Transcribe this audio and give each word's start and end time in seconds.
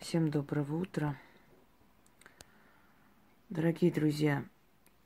Всем 0.00 0.30
доброго 0.30 0.76
утра. 0.76 1.14
Дорогие 3.50 3.92
друзья, 3.92 4.46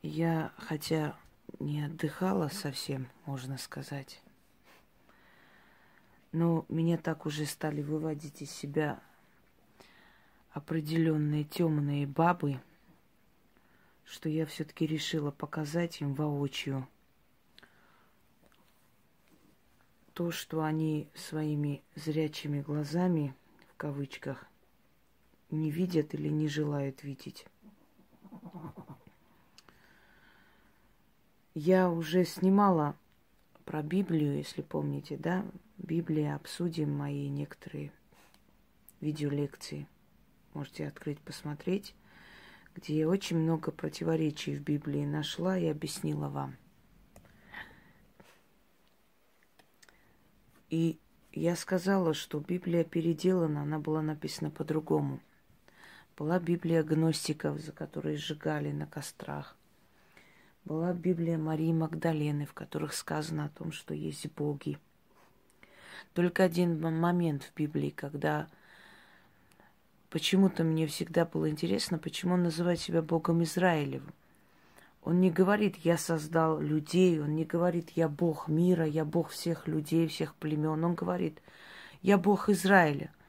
я, 0.02 0.52
хотя 0.56 1.18
не 1.58 1.82
отдыхала 1.82 2.46
совсем, 2.46 3.08
можно 3.26 3.58
сказать, 3.58 4.22
но 6.30 6.64
меня 6.68 6.96
так 6.96 7.26
уже 7.26 7.44
стали 7.44 7.82
выводить 7.82 8.40
из 8.40 8.52
себя 8.52 9.02
определенные 10.52 11.42
темные 11.42 12.06
бабы, 12.06 12.60
что 14.04 14.28
я 14.28 14.46
все-таки 14.46 14.86
решила 14.86 15.32
показать 15.32 16.02
им 16.02 16.14
воочию 16.14 16.86
то, 20.12 20.30
что 20.30 20.62
они 20.62 21.08
своими 21.16 21.82
зрячими 21.96 22.60
глазами, 22.60 23.34
в 23.72 23.76
кавычках, 23.76 24.48
не 25.54 25.70
видят 25.70 26.14
или 26.14 26.28
не 26.28 26.48
желают 26.48 27.02
видеть. 27.02 27.46
Я 31.54 31.88
уже 31.88 32.24
снимала 32.24 32.96
про 33.64 33.82
Библию, 33.82 34.36
если 34.36 34.60
помните, 34.60 35.16
да? 35.16 35.46
Библия, 35.78 36.34
обсудим 36.34 36.90
мои 36.90 37.28
некоторые 37.28 37.92
видеолекции. 39.00 39.86
Можете 40.52 40.86
открыть, 40.88 41.20
посмотреть, 41.20 41.94
где 42.74 42.98
я 42.98 43.08
очень 43.08 43.38
много 43.38 43.70
противоречий 43.70 44.56
в 44.56 44.62
Библии 44.62 45.04
нашла 45.04 45.56
и 45.58 45.66
объяснила 45.66 46.28
вам. 46.28 46.56
И 50.70 50.98
я 51.32 51.54
сказала, 51.56 52.14
что 52.14 52.40
Библия 52.40 52.84
переделана, 52.84 53.62
она 53.62 53.78
была 53.78 54.02
написана 54.02 54.50
по-другому– 54.50 55.20
была 56.16 56.38
Библия 56.38 56.82
гностиков, 56.82 57.58
за 57.58 57.72
которые 57.72 58.16
сжигали 58.16 58.70
на 58.70 58.86
кострах. 58.86 59.56
Была 60.64 60.92
Библия 60.92 61.36
Марии 61.36 61.72
Магдалены, 61.72 62.46
в 62.46 62.54
которых 62.54 62.94
сказано 62.94 63.46
о 63.46 63.48
том, 63.48 63.72
что 63.72 63.94
есть 63.94 64.30
боги. 64.32 64.78
Только 66.14 66.44
один 66.44 66.80
момент 66.80 67.42
в 67.42 67.54
Библии, 67.54 67.90
когда 67.90 68.46
почему-то 70.10 70.62
мне 70.64 70.86
всегда 70.86 71.24
было 71.24 71.50
интересно, 71.50 71.98
почему 71.98 72.34
он 72.34 72.44
называет 72.44 72.80
себя 72.80 73.02
Богом 73.02 73.42
Израилевым. 73.42 74.12
Он 75.02 75.20
не 75.20 75.30
говорит, 75.30 75.76
я 75.78 75.98
создал 75.98 76.60
людей, 76.60 77.20
он 77.20 77.34
не 77.34 77.44
говорит, 77.44 77.90
я 77.90 78.08
Бог 78.08 78.48
мира, 78.48 78.86
я 78.86 79.04
Бог 79.04 79.30
всех 79.30 79.66
людей, 79.68 80.08
всех 80.08 80.34
племен. 80.36 80.82
Он 80.82 80.94
говорит, 80.94 81.42
я 82.00 82.16
Бог 82.16 82.48
Израиля– 82.48 83.10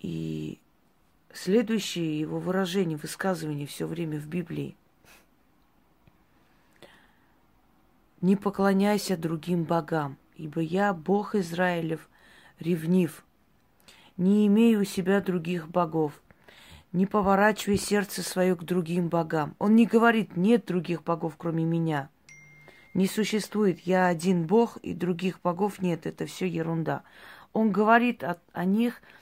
и 0.00 0.58
следующее 1.32 2.18
его 2.18 2.40
выражение, 2.40 2.96
высказывание 2.96 3.66
все 3.66 3.86
время 3.86 4.18
в 4.18 4.26
Библии. 4.26 4.74
Не 8.20 8.36
поклоняйся 8.36 9.16
другим 9.16 9.64
богам, 9.64 10.16
ибо 10.36 10.60
я, 10.60 10.92
Бог 10.92 11.34
Израилев, 11.34 12.08
ревнив. 12.58 13.24
Не 14.16 14.46
имею 14.46 14.82
у 14.82 14.84
себя 14.84 15.20
других 15.20 15.68
богов. 15.68 16.20
Не 16.92 17.06
поворачивай 17.06 17.78
сердце 17.78 18.22
свое 18.22 18.56
к 18.56 18.64
другим 18.64 19.08
богам. 19.08 19.54
Он 19.58 19.76
не 19.76 19.86
говорит, 19.86 20.36
нет 20.36 20.66
других 20.66 21.02
богов, 21.04 21.34
кроме 21.38 21.64
меня. 21.64 22.10
Не 22.92 23.06
существует, 23.06 23.80
я 23.80 24.08
один 24.08 24.46
Бог, 24.46 24.76
и 24.78 24.92
других 24.92 25.40
богов 25.40 25.80
нет, 25.80 26.06
это 26.06 26.26
все 26.26 26.46
ерунда. 26.46 27.04
Он 27.52 27.70
говорит 27.70 28.24
о, 28.24 28.38
о 28.52 28.64
них– 28.64 29.00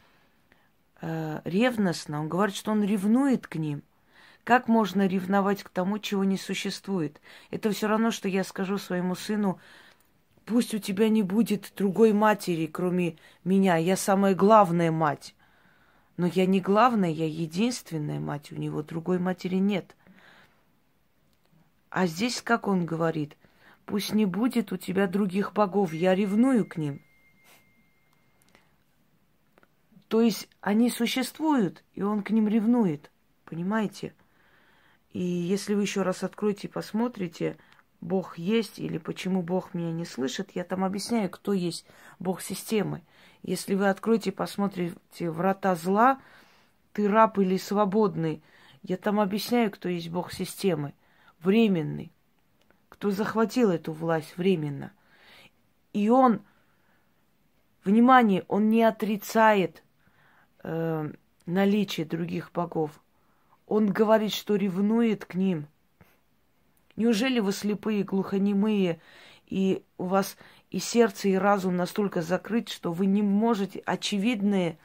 э, 1.01 1.41
ревностно. 1.45 2.21
Он 2.21 2.29
говорит, 2.29 2.57
что 2.57 2.73
он 2.73 2.83
ревнует 2.85 3.47
к 3.47 3.57
ним. 3.57 3.83
Как 4.45 4.67
можно 4.67 5.07
ревновать 5.07 5.63
к 5.63 5.69
тому, 5.69 5.99
чего 5.99 6.25
не 6.25 6.39
существует? 6.39 7.21
Это 7.51 7.71
все 7.71 7.87
равно, 7.87 8.11
что 8.11 8.29
я 8.29 8.45
скажу 8.45 8.79
своему 8.79 9.15
сыну, 9.15 9.61
пусть 10.47 10.73
у 10.75 10.79
тебя 10.79 11.11
не 11.11 11.23
будет 11.23 11.73
другой 11.77 12.13
матери, 12.13 12.67
кроме 12.67 13.17
меня. 13.45 13.77
Я 13.77 13.97
самая 13.97 14.35
главная 14.35 14.91
мать. 14.91 15.35
Но 16.17 16.27
я 16.27 16.47
не 16.47 16.61
главная, 16.61 17.11
я 17.11 17.27
единственная 17.27 18.21
мать. 18.21 18.51
У 18.51 18.57
него 18.57 18.83
другой 18.83 19.19
матери 19.19 19.57
нет. 19.57 19.95
А 21.91 22.07
здесь, 22.07 22.43
как 22.43 22.67
он 22.69 22.87
говорит, 22.87 23.37
пусть 23.87 24.13
не 24.13 24.27
будет 24.27 24.73
у 24.73 24.77
тебя 24.77 25.07
других 25.07 25.53
богов, 25.53 25.93
я 25.93 26.15
ревную 26.15 26.67
к 26.67 26.77
ним. 26.77 27.03
То 30.09 30.23
есть 30.23 30.49
они 30.61 30.91
существуют, 30.91 31.85
и 31.93 32.03
он 32.03 32.23
к 32.23 32.31
ним 32.31 32.49
ревнует. 32.49 33.11
Понимаете? 33.45 34.15
И 35.13 35.21
если 35.21 35.75
вы 35.75 35.83
еще 35.83 36.03
раз 36.03 36.25
откроете 36.25 36.67
и 36.69 36.71
посмотрите, 36.71 37.59
Бог 38.01 38.39
есть 38.39 38.79
или 38.79 38.99
почему 38.99 39.43
Бог 39.43 39.75
меня 39.75 39.93
не 39.93 40.05
слышит, 40.05 40.53
я 40.55 40.65
там 40.65 40.85
объясняю, 40.85 41.31
кто 41.31 41.53
есть 41.53 41.85
Бог 42.19 42.41
системы. 42.41 43.03
Если 43.43 43.75
вы 43.75 43.89
откроете 43.89 44.31
и 44.31 44.33
посмотрите 44.33 45.31
врата 45.31 45.75
зла, 45.75 46.21
ты 46.93 47.09
раб 47.09 47.39
или 47.39 47.57
свободный, 47.57 48.43
я 48.83 48.97
там 48.97 49.21
объясняю, 49.21 49.71
кто 49.71 49.89
есть 49.89 50.09
Бог 50.09 50.33
системы. 50.33 50.95
Временный. 51.41 52.13
Кто 52.89 53.11
захватил 53.11 53.71
эту 53.71 53.93
власть 53.93 54.37
временно. 54.37 54.93
И 55.93 56.09
он, 56.09 56.41
внимание, 57.85 58.45
он 58.49 58.69
не 58.71 58.83
отрицает 58.83 59.83
э, 60.69 61.11
наличие 61.47 62.05
других 62.05 62.53
богов. 62.53 62.91
Он 63.67 63.87
говорит, 63.87 64.33
что 64.33 64.55
ревнует 64.55 65.25
к 65.25 65.35
ним. 65.35 65.67
Неужели 66.95 67.41
вы 67.41 67.53
слепые, 67.53 68.05
глухонемые, 68.05 69.01
и 69.47 69.83
у 69.97 70.05
вас 70.05 70.37
и 70.71 70.79
сердце, 70.79 71.29
и 71.29 71.35
разум 71.35 71.77
настолько 71.77 72.21
закрыт, 72.21 72.69
что 72.69 72.93
вы 72.93 73.07
не 73.07 73.23
можете 73.23 73.79
очевидное, 73.87 74.79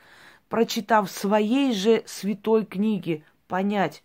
прочитав 0.48 1.12
своей 1.12 1.74
же 1.74 2.04
святой 2.06 2.66
книге, 2.66 3.24
понять. 3.48 4.04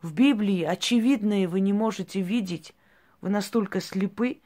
В 0.00 0.12
Библии 0.14 0.64
очевидное 0.64 1.46
вы 1.46 1.60
не 1.60 1.72
можете 1.72 2.20
видеть. 2.20 2.74
Вы 3.20 3.30
настолько 3.30 3.80
слепы 3.80 4.40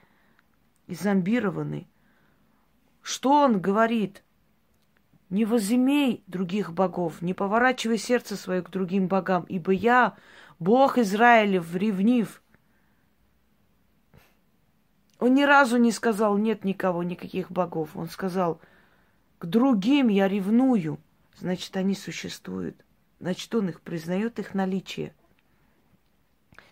и 0.86 0.94
зомбированы. 0.94 1.86
Что 3.00 3.44
он 3.44 3.60
говорит? 3.60 4.22
Не 5.28 5.44
возымей 5.44 6.22
других 6.28 6.72
богов, 6.72 7.20
не 7.20 7.34
поворачивай 7.34 7.98
сердце 7.98 8.36
свое 8.36 8.62
к 8.62 8.70
другим 8.70 9.08
богам, 9.08 9.44
ибо 9.48 9.72
я, 9.72 10.14
Бог 10.60 10.98
Израилев, 10.98 11.74
ревнив. 11.74 12.42
Он 15.18 15.34
ни 15.34 15.42
разу 15.42 15.78
не 15.78 15.90
сказал, 15.90 16.36
нет 16.36 16.64
никого, 16.64 17.02
никаких 17.02 17.50
богов. 17.50 17.96
Он 17.96 18.08
сказал, 18.08 18.60
к 19.38 19.46
другим 19.46 20.08
я 20.08 20.28
ревную. 20.28 20.98
Значит, 21.38 21.76
они 21.76 21.94
существуют. 21.94 22.76
Значит, 23.18 23.52
он 23.54 23.70
их 23.70 23.80
признает, 23.80 24.38
их 24.38 24.54
наличие. 24.54 25.12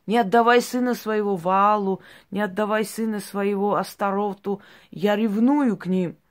Не 0.06 0.18
отдавай 0.18 0.60
сына 0.60 0.94
своего 0.94 1.34
Валу, 1.34 2.02
не 2.30 2.40
отдавай 2.40 2.84
сына 2.84 3.20
своего 3.20 3.74
Астароту. 3.74 4.60
Я 4.90 5.16
ревную 5.16 5.76
к 5.76 5.86
ним– 5.86 6.16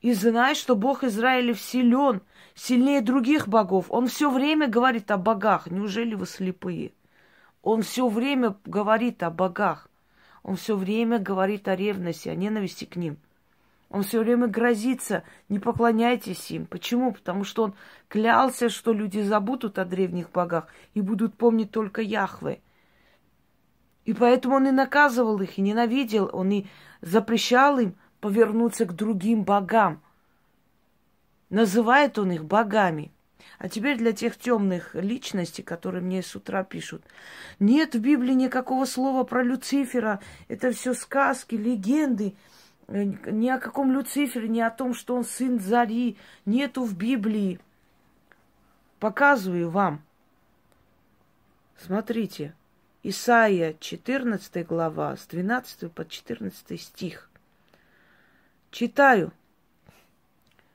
И 0.00 0.12
знай, 0.12 0.54
что 0.54 0.76
Бог 0.76 1.04
Израилев 1.04 1.60
силен, 1.60 2.20
сильнее 2.54 3.00
других 3.00 3.48
богов. 3.48 3.86
Он 3.88 4.08
все 4.08 4.30
время 4.30 4.68
говорит 4.68 5.10
о 5.10 5.16
богах. 5.16 5.70
Неужели 5.70 6.14
вы 6.14 6.26
слепые? 6.26 6.92
Он 7.62 7.82
все 7.82 8.08
время 8.08 8.56
говорит 8.64 9.22
о 9.22 9.30
богах. 9.30 9.88
Он 10.42 10.56
все 10.56 10.76
время 10.76 11.18
говорит 11.18 11.66
о 11.66 11.74
ревности, 11.74 12.28
о 12.28 12.34
ненависти 12.34 12.84
к 12.84 12.96
ним. 12.96 13.16
Он 13.88 14.02
все 14.02 14.20
время 14.20 14.48
грозится, 14.48 15.22
не 15.48 15.58
поклоняйтесь 15.58 16.50
им. 16.50 16.66
Почему? 16.66 17.12
Потому 17.12 17.44
что 17.44 17.64
он 17.64 17.74
клялся, 18.08 18.68
что 18.68 18.92
люди 18.92 19.20
забудут 19.20 19.78
о 19.78 19.84
древних 19.84 20.30
богах 20.30 20.68
и 20.94 21.00
будут 21.00 21.34
помнить 21.34 21.70
только 21.70 22.02
Яхве. 22.02 22.60
И 24.04 24.12
поэтому 24.12 24.56
он 24.56 24.68
и 24.68 24.70
наказывал 24.70 25.40
их, 25.40 25.58
и 25.58 25.62
ненавидел, 25.62 26.30
он 26.32 26.50
и 26.50 26.66
запрещал 27.00 27.78
им 27.78 27.96
повернуться 28.20 28.86
к 28.86 28.94
другим 28.94 29.44
богам. 29.44 30.00
Называет 31.50 32.18
он 32.18 32.32
их 32.32 32.44
богами. 32.44 33.12
А 33.58 33.68
теперь 33.68 33.96
для 33.96 34.12
тех 34.12 34.36
темных 34.36 34.94
личностей, 34.94 35.62
которые 35.62 36.02
мне 36.02 36.22
с 36.22 36.34
утра 36.34 36.64
пишут. 36.64 37.02
Нет 37.58 37.94
в 37.94 38.00
Библии 38.00 38.32
никакого 38.32 38.84
слова 38.84 39.24
про 39.24 39.42
Люцифера. 39.42 40.20
Это 40.48 40.72
все 40.72 40.92
сказки, 40.92 41.54
легенды. 41.54 42.34
Э, 42.88 43.04
ни 43.04 43.48
о 43.48 43.58
каком 43.58 43.92
Люцифере, 43.92 44.48
ни 44.48 44.60
о 44.60 44.70
том, 44.70 44.94
что 44.94 45.14
он 45.14 45.24
сын 45.24 45.58
Зари. 45.58 46.16
Нету 46.44 46.84
в 46.84 46.96
Библии. 46.96 47.58
Показываю 48.98 49.70
вам. 49.70 50.02
Смотрите. 51.78 52.54
Исаия 53.02 53.76
14 53.78 54.66
глава, 54.66 55.16
с 55.16 55.26
12 55.26 55.92
по 55.92 56.04
14 56.04 56.80
стих. 56.80 57.30
Читаю 58.78 59.32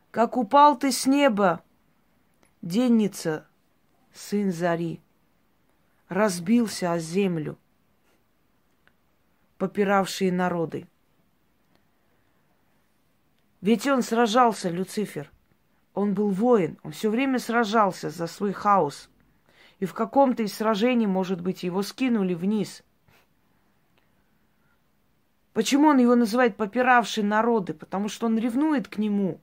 как 0.10 0.36
упал 0.36 0.76
ты 0.76 0.92
с 0.92 1.06
неба, 1.06 1.64
денница, 2.64 3.48
сын 4.12 4.52
зари, 4.52 5.00
разбился 6.10 6.94
о 6.94 6.98
землю, 6.98 7.60
попиравшие 9.60 10.32
народы. 10.32 10.88
Ведь 13.62 13.86
он 13.86 14.02
сражался, 14.02 14.72
Люцифер. 14.72 15.32
Он 15.94 16.16
был 16.16 16.32
воин, 16.32 16.80
он 16.82 16.94
все 16.94 17.12
время 17.12 17.38
сражался 17.38 18.10
за 18.10 18.26
свой 18.26 18.52
хаос. 18.52 19.12
И 19.78 19.86
в 19.86 19.94
каком-то 19.94 20.42
из 20.42 20.56
сражений, 20.56 21.06
может 21.06 21.40
быть, 21.40 21.62
его 21.62 21.84
скинули 21.84 22.34
вниз. 22.34 22.82
Почему 25.54 25.90
он 25.90 25.98
его 25.98 26.16
называет 26.16 26.56
попиравший 26.56 27.24
народы? 27.24 27.74
Потому 27.74 28.08
что 28.08 28.28
он 28.28 28.38
ревнует 28.38 28.88
к 28.88 28.98
нему. 28.98 29.42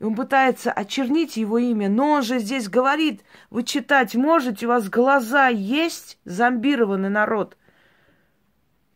И 0.00 0.04
он 0.04 0.16
пытается 0.16 0.72
очернить 0.72 1.36
его 1.36 1.58
имя. 1.58 1.88
Но 1.88 2.10
он 2.10 2.22
же 2.22 2.40
здесь 2.40 2.68
говорит, 2.68 3.22
вы 3.50 3.62
читать 3.62 4.14
можете, 4.16 4.66
у 4.66 4.70
вас 4.70 4.88
глаза 4.88 5.48
есть, 5.48 6.18
зомбированный 6.24 7.10
народ. 7.10 7.56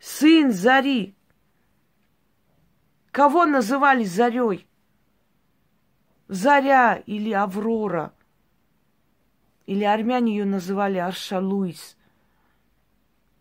Сын 0.01 0.53
Зари. 0.53 1.15
Кого 3.13 3.47
называли 3.47 4.05
Зарей? 4.05 4.67
Заря 6.27 6.97
или 7.07 7.33
Аврора. 7.33 8.13
Или 9.67 9.85
армяне 9.85 10.37
ее 10.37 10.45
называли 10.45 10.99
Аршалуис. 10.99 11.97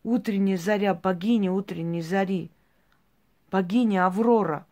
Утренняя 0.03 0.57
заря, 0.57 0.93
богиня 0.93 1.51
утренней 1.51 2.01
зари. 2.01 2.51
Богиня 3.51 4.05
Аврора. 4.05 4.65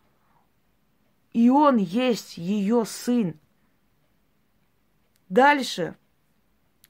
И 1.33 1.49
он 1.49 1.77
есть 1.77 2.37
ее 2.37 2.85
сын. 2.85 3.35
Дальше. 5.29 5.95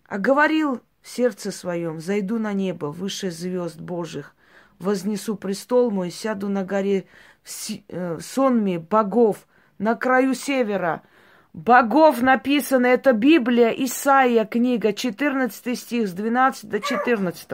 А 0.08 0.18
говорил 0.18 0.82
в 1.02 1.08
сердце 1.08 1.52
своем, 1.52 2.00
зайду 2.00 2.38
на 2.38 2.54
небо, 2.54 2.88
выше 2.88 3.32
звезд 3.32 3.80
Божьих, 3.80 4.36
вознесу 4.78 5.36
престол 5.36 5.90
мой, 5.90 6.12
сяду 6.12 6.50
на 6.50 6.64
горе 6.64 7.06
в 7.44 7.50
э, 7.88 8.20
сонме 8.20 8.80
богов, 8.80 9.48
на 9.78 9.96
краю 9.96 10.34
севера– 10.34 11.02
богов 11.56 12.22
написано, 12.22 12.86
это 12.86 13.14
Библия, 13.14 13.70
Исаия, 13.70 14.46
книга, 14.46 14.94
14 14.94 15.80
стих, 15.80 16.08
с 16.08 16.12
12 16.12 16.70
до 16.70 16.80
14. 16.80 17.48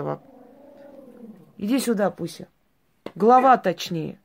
Иди 1.57 1.79
сюда, 1.79 2.09
Пуся. 2.09 2.47
Глава 3.13 3.57
точнее. 3.57 4.17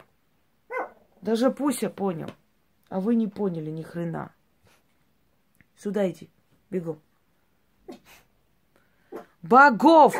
Даже 1.26 1.50
Пуся 1.50 1.90
понял. 1.90 2.30
А 2.88 3.00
вы 3.00 3.16
не 3.16 3.26
поняли 3.26 3.68
ни 3.68 3.82
хрена. 3.82 4.32
Сюда 5.76 6.08
иди. 6.08 6.30
Бегом. 6.70 7.00
Богов! 9.42 10.14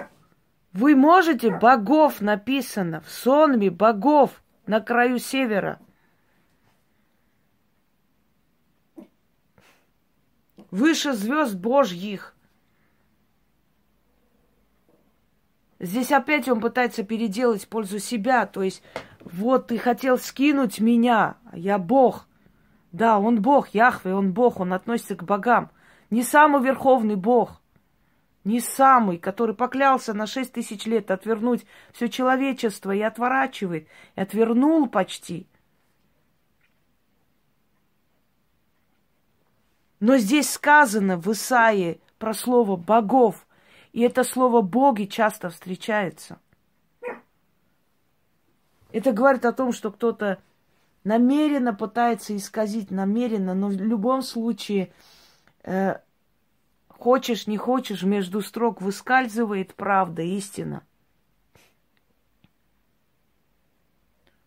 Вы 0.73 0.97
можете? 0.97 1.57
Богов 1.57 2.21
написано. 2.21 3.03
В 3.03 3.11
сонме 3.11 3.71
богов 3.71 4.43
на 4.67 4.81
краю 4.81 5.21
севера. 5.21 5.79
выше 10.73 11.13
звезд 11.13 11.55
Божьих. 11.55 12.35
Здесь 15.79 16.11
опять 16.11 16.49
он 16.49 16.61
пытается 16.61 17.05
переделать 17.05 17.69
пользу 17.69 18.01
себя. 18.01 18.45
То 18.47 18.63
есть, 18.63 18.83
вот 19.33 19.69
ты 19.69 19.79
хотел 19.79 20.19
скинуть 20.19 20.81
меня, 20.81 21.37
я 21.53 21.79
Бог. 21.79 22.27
Да, 22.93 23.19
он 23.19 23.43
Бог, 23.43 23.69
Яхве, 23.69 24.15
он 24.15 24.33
Бог, 24.33 24.61
он 24.61 24.73
относится 24.73 25.17
к 25.17 25.25
богам. 25.25 25.71
Не 26.11 26.23
самый 26.23 26.63
верховный 26.63 27.17
Бог, 27.17 27.61
не 28.45 28.61
самый, 28.61 29.19
который 29.19 29.55
поклялся 29.55 30.15
на 30.15 30.27
шесть 30.27 30.53
тысяч 30.53 30.87
лет 30.87 31.11
отвернуть 31.11 31.67
все 31.93 32.09
человечество 32.09 32.93
и 32.93 33.03
отворачивает, 33.03 33.89
и 34.15 34.21
отвернул 34.21 34.89
почти– 34.89 35.47
Но 40.01 40.19
здесь 40.19 40.51
сказано 40.51 41.17
в 41.17 41.31
Исаии 41.33 42.01
про 42.19 42.35
слово 42.35 42.77
богов, 42.77 43.47
и 43.93 44.03
это 44.03 44.25
слово 44.25 44.61
боги 44.61 45.05
часто 45.05 45.49
встречается. 45.49 46.39
Это 48.93 49.13
говорит 49.13 49.45
о 49.45 49.53
том, 49.53 49.73
что 49.73 49.91
кто-то 49.91 50.39
намеренно 51.05 51.75
пытается 51.75 52.37
исказить, 52.37 52.91
намеренно, 52.91 53.55
но 53.55 53.69
в 53.69 53.73
любом 53.73 54.23
случае, 54.23 54.93
э, 55.65 55.97
хочешь, 56.89 57.47
не 57.47 57.57
хочешь, 57.57 58.03
между 58.03 58.41
строк 58.41 58.81
выскальзывает 58.81 59.75
правда, 59.75 60.23
истина. 60.23 60.83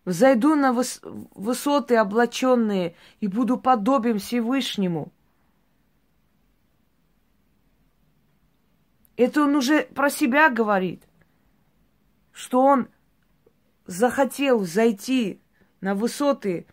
Взойду 0.05 0.55
на 0.55 0.71
выс- 0.71 1.01
высоты 1.35 1.95
облаченные 1.97 2.95
и 3.19 3.27
буду 3.27 3.57
подобием 3.57 4.19
Всевышнему– 4.19 5.11
Это 9.19 9.43
он 9.43 9.57
уже 9.57 9.81
про 9.83 10.09
себя 10.09 10.49
говорит, 10.49 11.03
что 12.31 12.61
он 12.61 12.87
захотел 13.89 14.65
зайти 14.65 15.41
на 15.81 15.95
высоты 15.95 16.67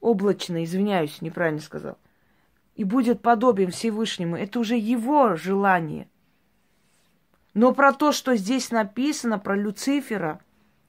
облачные, 0.00 0.64
извиняюсь, 0.64 1.22
неправильно 1.22 1.60
сказал, 1.60 1.96
и 2.74 2.82
будет 2.82 3.22
подобием 3.22 3.70
Всевышнему. 3.70 4.36
Это 4.36 4.58
уже 4.58 4.76
его 4.76 5.36
желание. 5.36 6.08
Но 7.54 7.72
про 7.72 7.92
то, 7.92 8.10
что 8.10 8.34
здесь 8.34 8.72
написано, 8.72 9.38
про 9.38 9.54
Люцифера, 9.54 10.40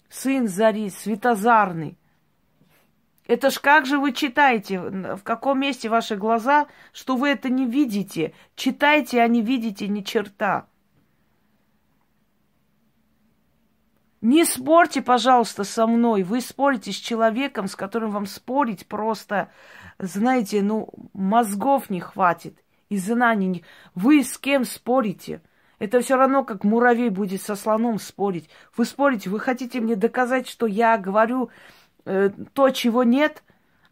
сын 0.09 0.47
Зари, 0.47 0.89
светозарный, 0.89 1.95
это 3.27 3.51
ж 3.51 3.59
как 3.59 3.85
же 3.85 3.99
вы 3.99 4.13
читаете? 4.13 4.79
В 4.79 5.21
каком 5.21 5.59
месте 5.59 5.89
ваши 5.89 6.15
глаза, 6.15 6.67
что 6.91 7.17
вы 7.17 7.29
это 7.29 7.49
не 7.49 7.67
видите? 7.67 8.33
Читайте, 8.55 9.21
а 9.21 9.27
не 9.27 9.43
видите 9.43 9.87
ни 9.87 10.01
черта. 10.01 10.65
Не 14.21 14.45
спорьте, 14.45 15.01
пожалуйста, 15.01 15.63
со 15.63 15.85
мной. 15.85 16.23
Вы 16.23 16.41
спорите 16.41 16.91
с 16.91 16.95
человеком, 16.95 17.67
с 17.67 17.75
которым 17.75 18.11
вам 18.11 18.25
спорить 18.25 18.87
просто, 18.87 19.49
знаете, 19.99 20.61
ну, 20.63 20.89
мозгов 21.13 21.89
не 21.89 21.99
хватит 21.99 22.57
и 22.89 22.97
знаний. 22.97 23.47
Не... 23.47 23.63
Вы 23.93 24.23
с 24.23 24.37
кем 24.37 24.65
спорите? 24.65 25.41
Это 25.79 26.01
все 26.01 26.15
равно, 26.15 26.43
как 26.43 26.63
муравей 26.63 27.09
будет 27.09 27.41
со 27.43 27.55
слоном 27.55 27.99
спорить. 27.99 28.49
Вы 28.75 28.85
спорите, 28.85 29.29
вы 29.29 29.39
хотите 29.39 29.79
мне 29.79 29.95
доказать, 29.95 30.47
что 30.47 30.65
я 30.65 30.97
говорю 30.97 31.51
э, 32.05 32.31
то, 32.53 32.71
чего 32.71 33.03
нет? 33.03 33.43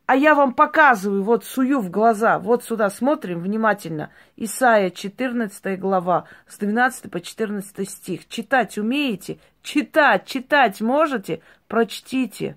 А 0.05 0.15
я 0.15 0.35
вам 0.35 0.53
показываю, 0.53 1.23
вот 1.23 1.45
сую 1.45 1.79
в 1.79 1.89
глаза, 1.89 2.37
вот 2.37 2.63
сюда 2.63 2.91
смотрим 2.91 3.39
внимательно. 3.39 4.11
Исайя 4.35 4.91
14 4.91 5.79
глава, 5.79 6.25
с 6.47 6.59
12 6.59 7.09
по 7.09 7.19
14 7.19 7.89
стих. 7.89 8.27
Читать 8.27 8.77
умеете? 8.77 9.39
Читать, 9.63 10.27
читать 10.27 10.79
можете? 10.79 11.41
Прочтите. 11.67 12.55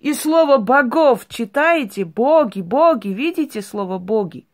И 0.00 0.12
слово 0.12 0.58
богов 0.58 1.26
читаете? 1.28 2.04
Боги, 2.04 2.60
боги, 2.60 3.08
видите 3.08 3.62
слово 3.62 3.98
боги? 3.98 4.46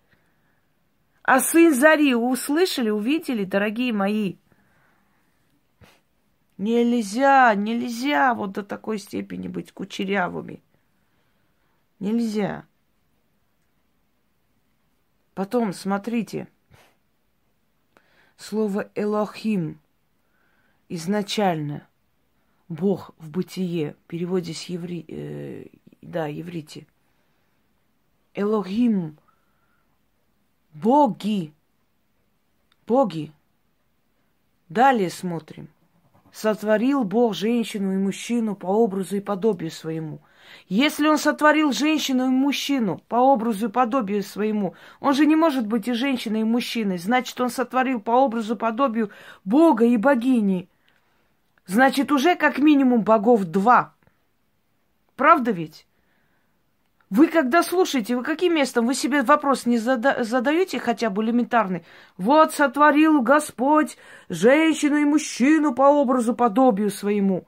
А 1.24 1.40
сын 1.40 1.74
Зари 1.74 2.14
услышали, 2.14 2.90
увидели, 2.90 3.44
дорогие 3.44 3.92
мои? 3.92 4.36
Нельзя, 6.56 7.52
нельзя 7.56 8.34
вот 8.34 8.52
до 8.52 8.62
такой 8.62 8.98
степени 8.98 9.48
быть 9.48 9.72
кучерявыми. 9.72 10.62
Нельзя. 11.98 12.66
Потом, 15.34 15.72
смотрите, 15.72 16.48
слово 18.36 18.90
«элохим» 18.94 19.80
изначально 20.88 21.86
Бог 22.68 23.12
в 23.18 23.30
бытие, 23.30 23.94
в 23.94 24.08
переводе 24.08 24.54
с 24.54 24.64
еври... 24.64 25.04
Э, 25.08 25.66
да, 26.02 26.26
еврите. 26.26 26.86
Элохим. 28.34 29.18
Боги. 30.72 31.52
Боги. 32.86 33.32
Далее 34.68 35.10
смотрим. 35.10 35.68
Сотворил 36.30 37.04
Бог 37.04 37.34
женщину 37.34 37.92
и 37.94 37.96
мужчину 37.96 38.54
по 38.54 38.66
образу 38.66 39.16
и 39.16 39.20
подобию 39.20 39.70
своему. 39.70 40.20
Если 40.68 41.06
он 41.06 41.18
сотворил 41.18 41.72
женщину 41.72 42.26
и 42.26 42.30
мужчину 42.30 43.00
по 43.08 43.16
образу 43.16 43.68
и 43.68 43.72
подобию 43.72 44.22
своему, 44.22 44.74
он 45.00 45.14
же 45.14 45.26
не 45.26 45.36
может 45.36 45.66
быть 45.66 45.88
и 45.88 45.92
женщиной, 45.92 46.40
и 46.40 46.44
мужчиной. 46.44 46.98
Значит, 46.98 47.40
он 47.40 47.50
сотворил 47.50 48.00
по 48.00 48.12
образу 48.12 48.54
и 48.54 48.58
подобию 48.58 49.10
Бога 49.44 49.84
и 49.84 49.96
богини. 49.96 50.68
Значит, 51.66 52.12
уже 52.12 52.34
как 52.34 52.58
минимум 52.58 53.02
богов 53.02 53.44
два. 53.44 53.94
Правда 55.16 55.50
ведь? 55.50 55.86
Вы 57.10 57.28
когда 57.28 57.62
слушаете, 57.62 58.16
вы 58.16 58.22
каким 58.22 58.54
местом? 58.54 58.86
Вы 58.86 58.94
себе 58.94 59.22
вопрос 59.22 59.64
не 59.64 59.78
зада- 59.78 60.24
задаете 60.24 60.78
хотя 60.78 61.08
бы 61.08 61.24
элементарный? 61.24 61.84
Вот 62.18 62.54
сотворил 62.54 63.22
Господь 63.22 63.96
женщину 64.28 64.96
и 64.96 65.04
мужчину 65.04 65.74
по 65.74 65.82
образу, 65.82 66.34
подобию 66.34 66.90
своему. 66.90 67.46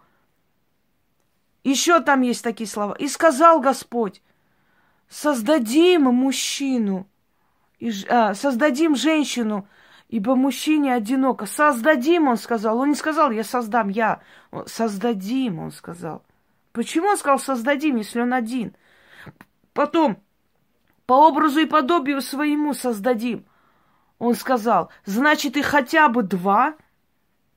Еще 1.63 2.01
там 2.01 2.23
есть 2.23 2.43
такие 2.43 2.69
слова. 2.69 2.95
И 2.95 3.07
сказал 3.09 3.61
Господь, 3.61 4.23
создадим 5.09 6.05
мужчину, 6.05 7.07
и, 7.79 7.93
а, 8.09 8.35
создадим 8.35 8.97
женщину, 8.97 9.69
ибо 10.09 10.37
мужчине 10.37 10.95
одиноко. 10.95 11.47
Создадим, 11.47 12.29
он 12.29 12.37
сказал. 12.37 12.79
Он 12.79 12.91
не 12.91 12.95
сказал, 12.95 13.31
я 13.31 13.45
создам, 13.45 13.89
я. 13.89 14.21
Создадим, 14.67 15.59
он 15.59 15.73
сказал. 15.73 16.23
Почему 16.73 17.09
он 17.09 17.17
сказал 17.17 17.39
создадим, 17.39 17.97
если 17.97 18.21
он 18.21 18.33
один? 18.33 18.75
Потом, 19.73 20.19
по 21.07 21.29
образу 21.29 21.61
и 21.61 21.67
подобию 21.67 22.23
своему 22.23 22.75
создадим. 22.75 23.45
Он 24.19 24.35
сказал, 24.35 24.91
значит, 25.07 25.57
и 25.57 25.63
хотя 25.63 26.09
бы 26.09 26.23
два, 26.23 26.75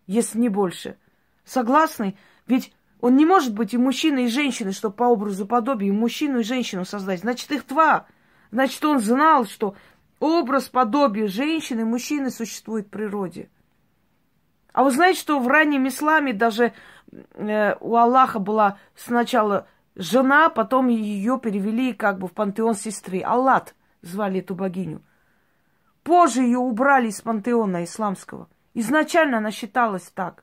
если 0.07 0.39
не 0.39 0.49
больше. 0.49 0.97
Согласны? 1.43 2.17
Ведь 2.47 2.73
он 3.03 3.17
не 3.17 3.25
может 3.25 3.53
быть 3.53 3.73
и 3.73 3.77
мужчиной, 3.77 4.23
и 4.23 4.29
женщиной, 4.29 4.71
чтобы 4.71 4.95
по 4.95 5.03
образу 5.03 5.45
подобию 5.45 5.93
мужчину 5.93 6.39
и 6.39 6.43
женщину 6.43 6.85
создать. 6.85 7.19
Значит, 7.19 7.51
их 7.51 7.67
два. 7.67 8.05
Значит, 8.49 8.85
он 8.85 8.99
знал, 8.99 9.43
что 9.43 9.75
образ 10.21 10.69
подобие 10.69 11.27
женщины 11.27 11.81
и 11.81 11.83
мужчины 11.83 12.29
существует 12.29 12.87
в 12.87 12.91
природе. 12.91 13.49
А 14.71 14.85
вы 14.85 14.91
знаете, 14.91 15.19
что 15.19 15.41
в 15.41 15.49
раннем 15.49 15.85
исламе 15.89 16.31
даже 16.31 16.71
э, 17.11 17.75
у 17.81 17.97
Аллаха 17.97 18.39
была 18.39 18.77
сначала 18.95 19.67
жена, 19.95 20.47
потом 20.47 20.87
ее 20.87 21.37
перевели 21.43 21.91
как 21.91 22.19
бы 22.19 22.29
в 22.29 22.31
пантеон 22.31 22.73
сестры. 22.73 23.19
Аллат 23.19 23.75
звали 24.01 24.39
эту 24.39 24.55
богиню. 24.55 25.01
Позже 26.03 26.41
ее 26.41 26.59
убрали 26.59 27.09
из 27.09 27.19
пантеона 27.19 27.83
исламского. 27.83 28.47
Изначально 28.73 29.39
она 29.39 29.51
считалась 29.51 30.09
так. 30.15 30.42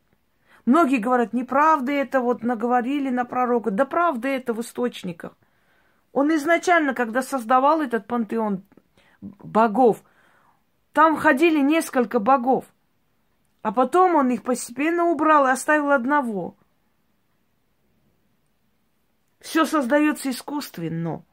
Многие 0.71 0.99
говорят, 0.99 1.33
неправда 1.33 1.91
это, 1.91 2.21
вот 2.21 2.45
наговорили 2.45 3.11
на 3.11 3.25
пророка. 3.25 3.73
Да 3.73 3.85
правда 3.85 4.29
это 4.29 4.55
в 4.55 4.61
источниках. 4.61 5.37
Он 6.13 6.33
изначально, 6.37 6.95
когда 6.95 7.23
создавал 7.23 7.83
этот 7.83 8.07
пантеон 8.07 8.63
богов, 9.21 10.05
там 10.93 11.17
ходили 11.17 11.59
несколько 11.59 12.21
богов. 12.21 12.67
А 13.63 13.73
потом 13.73 14.15
он 14.15 14.31
их 14.31 14.45
постепенно 14.45 15.07
убрал 15.07 15.49
и 15.49 15.51
оставил 15.51 15.91
одного– 15.91 16.55
все 19.41 19.65
создается 19.65 20.31
искусственно. 20.31 21.25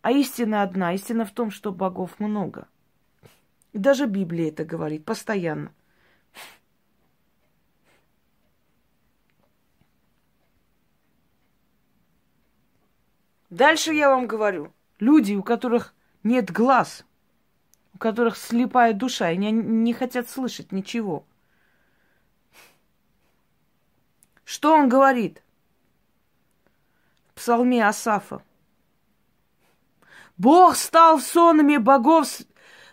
А 0.00 0.10
истина 0.10 0.62
одна. 0.62 0.94
Истина 0.94 1.24
в 1.24 1.30
том, 1.30 1.52
что 1.52 1.70
богов 1.70 2.18
много. 2.18 2.66
И 3.72 3.78
даже 3.78 4.06
Библия 4.06 4.48
это 4.48 4.64
говорит 4.64 5.04
постоянно. 5.04 5.72
Дальше 13.52 13.92
я 13.92 14.08
вам 14.08 14.26
говорю. 14.26 14.72
Люди, 14.98 15.34
у 15.34 15.42
которых 15.42 15.94
нет 16.22 16.50
глаз, 16.50 17.04
у 17.92 17.98
которых 17.98 18.38
слепая 18.38 18.94
душа, 18.94 19.30
и 19.30 19.36
не, 19.36 19.92
хотят 19.92 20.26
слышать 20.26 20.72
ничего. 20.72 21.26
Что 24.44 24.72
он 24.72 24.88
говорит? 24.88 25.42
псалме 27.34 27.86
Асафа. 27.86 28.42
Бог 30.38 30.74
стал 30.74 31.20
сонами 31.20 31.76
богов 31.76 32.28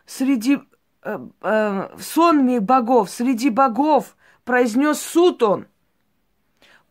среди 0.05 0.59
э, 1.03 1.19
э, 1.41 1.97
сонами 2.01 2.57
богов, 2.59 3.09
среди 3.09 3.49
богов 3.49 4.17
произнес 4.43 4.99
суд 4.99 5.41
он. 5.41 5.67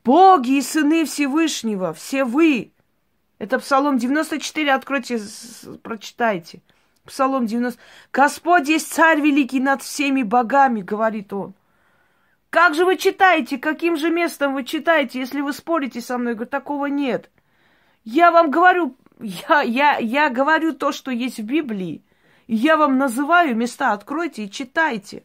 Боги 0.05 0.57
и 0.57 0.63
сыны 0.63 1.05
Всевышнего, 1.05 1.93
все 1.93 2.25
вы. 2.25 2.73
Это 3.39 3.59
Псалом 3.59 3.99
94, 3.99 4.73
откройте, 4.73 5.21
прочитайте. 5.83 6.61
Псалом 7.05 7.47
90. 7.47 7.81
Господь 8.13 8.69
есть 8.69 8.93
царь 8.93 9.21
великий 9.21 9.61
над 9.61 9.83
всеми 9.83 10.23
богами, 10.23 10.83
говорит 10.83 11.33
он. 11.33 11.55
Как 12.51 12.75
же 12.75 12.85
вы 12.85 12.97
читаете? 12.97 13.59
Каким 13.59 13.97
же 13.97 14.11
местом 14.11 14.55
вы 14.55 14.65
читаете, 14.65 15.19
если 15.21 15.41
вы 15.41 15.53
спорите 15.53 16.01
со 16.01 16.19
мной? 16.19 16.33
Я 16.33 16.37
говорю, 16.37 16.51
такого 16.51 16.87
нет. 16.87 17.31
Я 18.05 18.31
вам 18.31 18.51
говорю, 18.51 18.97
я, 19.21 19.63
я, 19.63 19.99
я 19.99 20.31
говорю 20.31 20.73
то, 20.73 20.93
что 20.93 21.11
есть 21.11 21.39
в 21.39 21.45
Библии. 21.45 22.03
Я 22.47 22.77
вам 22.77 22.99
называю 22.99 23.55
места, 23.57 23.93
откройте 23.93 24.45
и 24.45 24.51
читайте. 24.51 25.25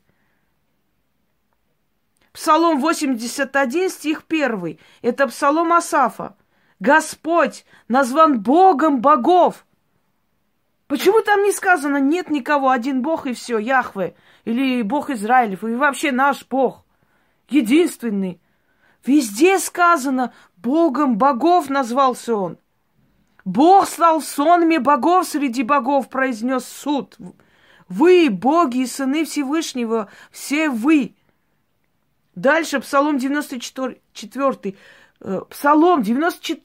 Псалом 2.34 2.80
81, 2.80 3.90
стих 3.90 4.24
1. 4.28 4.80
Это 5.02 5.28
псалом 5.28 5.72
Асафа. 5.72 6.36
Господь 6.84 7.66
назван 7.88 8.42
Богом 8.42 9.00
богов. 9.00 9.66
Почему 10.88 11.22
там 11.22 11.42
не 11.44 11.54
сказано, 11.54 11.96
нет 11.96 12.30
никого, 12.30 12.72
один 12.72 13.02
Бог 13.02 13.26
и 13.26 13.32
все, 13.32 13.58
Яхве, 13.58 14.18
или 14.44 14.82
Бог 14.82 15.10
Израилев, 15.10 15.64
и 15.64 15.76
вообще 15.76 16.12
наш 16.12 16.46
Бог, 16.46 16.84
единственный. 17.48 18.42
Везде 19.06 19.60
сказано, 19.60 20.34
Богом 20.58 21.18
богов 21.18 21.70
назвался 21.70 22.36
он. 22.36 22.58
Бог 23.46 23.88
стал 23.88 24.22
сонми 24.22 24.76
богов 24.76 25.26
среди 25.26 25.64
богов, 25.64 26.10
произнес 26.10 26.66
суд. 26.66 27.16
Вы, 27.88 28.28
боги 28.30 28.80
и 28.80 28.88
сыны 28.88 29.24
Всевышнего, 29.24 30.10
все 30.32 30.70
вы. 30.70 31.16
Дальше 32.36 32.82
Псалом 32.82 33.20
94, 33.20 34.02
4, 34.12 34.76
э, 35.22 35.42
Псалом 35.50 36.04
94, 36.04 36.62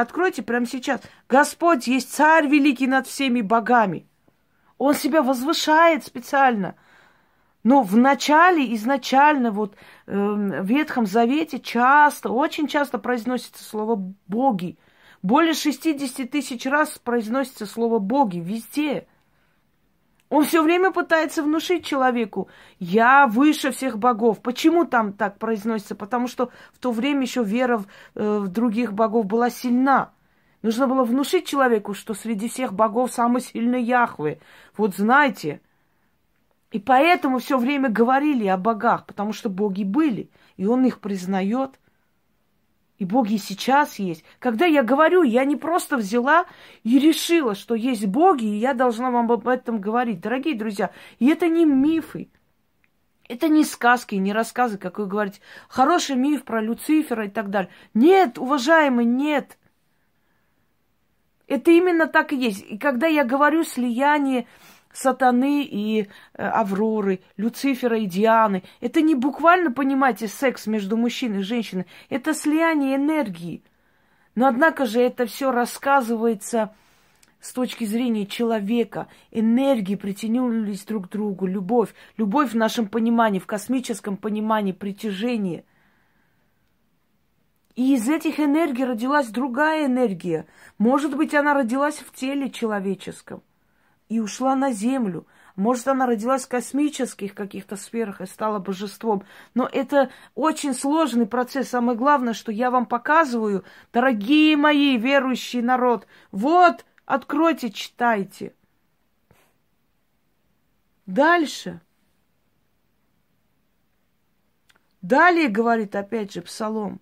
откройте 0.00 0.42
прямо 0.42 0.66
сейчас. 0.66 1.00
Господь 1.28 1.86
есть 1.86 2.12
царь 2.12 2.46
великий 2.46 2.86
над 2.86 3.06
всеми 3.06 3.40
богами. 3.40 4.06
Он 4.78 4.94
себя 4.94 5.22
возвышает 5.22 6.04
специально. 6.04 6.76
Но 7.64 7.82
в 7.82 7.96
начале, 7.96 8.74
изначально, 8.76 9.50
вот 9.50 9.74
э, 10.06 10.12
в 10.14 10.64
Ветхом 10.66 11.06
Завете 11.06 11.58
часто, 11.58 12.30
очень 12.30 12.68
часто 12.68 12.98
произносится 12.98 13.64
слово 13.64 13.96
«боги». 14.28 14.78
Более 15.22 15.54
60 15.54 16.30
тысяч 16.30 16.66
раз 16.66 16.98
произносится 17.02 17.66
слово 17.66 17.98
«боги» 17.98 18.38
везде. 18.38 19.08
Он 20.28 20.44
все 20.44 20.62
время 20.62 20.90
пытается 20.90 21.42
внушить 21.42 21.84
человеку, 21.84 22.48
я 22.80 23.26
выше 23.28 23.70
всех 23.70 23.98
богов. 23.98 24.40
Почему 24.42 24.84
там 24.84 25.12
так 25.12 25.38
произносится? 25.38 25.94
Потому 25.94 26.26
что 26.26 26.50
в 26.72 26.78
то 26.78 26.90
время 26.90 27.22
еще 27.22 27.44
вера 27.44 27.78
в, 27.78 27.86
э, 28.16 28.38
в 28.38 28.48
других 28.48 28.92
богов 28.92 29.26
была 29.26 29.50
сильна. 29.50 30.10
Нужно 30.62 30.88
было 30.88 31.04
внушить 31.04 31.46
человеку, 31.46 31.94
что 31.94 32.14
среди 32.14 32.48
всех 32.48 32.72
богов 32.72 33.12
самый 33.12 33.40
сильный 33.40 33.82
Яхве. 33.82 34.40
Вот 34.76 34.96
знаете. 34.96 35.60
И 36.72 36.80
поэтому 36.80 37.38
все 37.38 37.56
время 37.56 37.88
говорили 37.88 38.46
о 38.48 38.56
богах, 38.56 39.06
потому 39.06 39.32
что 39.32 39.48
боги 39.48 39.84
были, 39.84 40.28
и 40.56 40.66
он 40.66 40.84
их 40.84 41.00
признает– 41.00 41.78
и 42.98 43.04
боги 43.04 43.36
сейчас 43.36 43.98
есть. 43.98 44.24
Когда 44.38 44.66
я 44.66 44.82
говорю, 44.82 45.22
я 45.22 45.44
не 45.44 45.56
просто 45.56 45.96
взяла 45.96 46.46
и 46.82 46.98
решила, 46.98 47.54
что 47.54 47.74
есть 47.74 48.06
боги, 48.06 48.44
и 48.44 48.58
я 48.58 48.74
должна 48.74 49.10
вам 49.10 49.30
об 49.30 49.46
этом 49.48 49.80
говорить. 49.80 50.20
Дорогие 50.20 50.56
друзья, 50.56 50.90
и 51.18 51.28
это 51.28 51.48
не 51.48 51.64
мифы. 51.64 52.28
Это 53.28 53.48
не 53.48 53.64
сказки, 53.64 54.14
не 54.14 54.32
рассказы, 54.32 54.78
как 54.78 54.98
вы 54.98 55.06
говорите. 55.06 55.40
Хороший 55.68 56.16
миф 56.16 56.44
про 56.44 56.62
Люцифера 56.62 57.26
и 57.26 57.28
так 57.28 57.50
далее. 57.50 57.70
Нет, 57.92 58.38
уважаемый, 58.38 59.04
нет. 59.04 59.58
Это 61.46 61.70
именно 61.70 62.06
так 62.06 62.32
и 62.32 62.36
есть. 62.36 62.64
И 62.68 62.78
когда 62.78 63.06
я 63.06 63.24
говорю 63.24 63.64
слияние 63.64 64.46
сатаны 64.96 65.62
и 65.64 66.02
э, 66.02 66.06
Авроры, 66.42 67.20
Люцифера 67.36 67.98
и 67.98 68.06
Дианы. 68.06 68.62
Это 68.80 69.02
не 69.02 69.14
буквально, 69.14 69.70
понимаете, 69.70 70.26
секс 70.26 70.66
между 70.66 70.96
мужчиной 70.96 71.40
и 71.40 71.42
женщиной. 71.42 71.86
Это 72.08 72.32
слияние 72.34 72.96
энергии. 72.96 73.62
Но 74.34 74.46
однако 74.46 74.86
же 74.86 75.00
это 75.00 75.26
все 75.26 75.52
рассказывается 75.52 76.74
с 77.40 77.52
точки 77.52 77.84
зрения 77.84 78.26
человека. 78.26 79.08
Энергии 79.30 79.96
притянулись 79.96 80.84
друг 80.84 81.08
к 81.08 81.10
другу, 81.10 81.46
любовь. 81.46 81.94
Любовь 82.16 82.52
в 82.52 82.56
нашем 82.56 82.88
понимании, 82.88 83.38
в 83.38 83.46
космическом 83.46 84.16
понимании, 84.16 84.72
притяжение. 84.72 85.64
И 87.74 87.94
из 87.94 88.08
этих 88.08 88.40
энергий 88.40 88.86
родилась 88.86 89.28
другая 89.28 89.84
энергия. 89.84 90.46
Может 90.78 91.14
быть, 91.14 91.34
она 91.34 91.52
родилась 91.52 91.96
в 91.96 92.14
теле 92.14 92.50
человеческом 92.50 93.42
и 94.08 94.20
ушла 94.20 94.54
на 94.54 94.72
землю. 94.72 95.26
Может, 95.56 95.88
она 95.88 96.06
родилась 96.06 96.44
в 96.44 96.48
космических 96.48 97.34
каких-то 97.34 97.76
сферах 97.76 98.20
и 98.20 98.26
стала 98.26 98.58
божеством. 98.58 99.24
Но 99.54 99.66
это 99.70 100.10
очень 100.34 100.74
сложный 100.74 101.26
процесс. 101.26 101.70
Самое 101.70 101.96
главное, 101.96 102.34
что 102.34 102.52
я 102.52 102.70
вам 102.70 102.86
показываю, 102.86 103.64
дорогие 103.92 104.56
мои 104.56 104.98
верующий 104.98 105.62
народ, 105.62 106.06
вот, 106.30 106.84
откройте, 107.06 107.70
читайте. 107.70 108.54
Дальше. 111.06 111.80
Далее 115.00 115.48
говорит 115.48 115.94
опять 115.94 116.32
же 116.32 116.42
Псалом. 116.42 117.00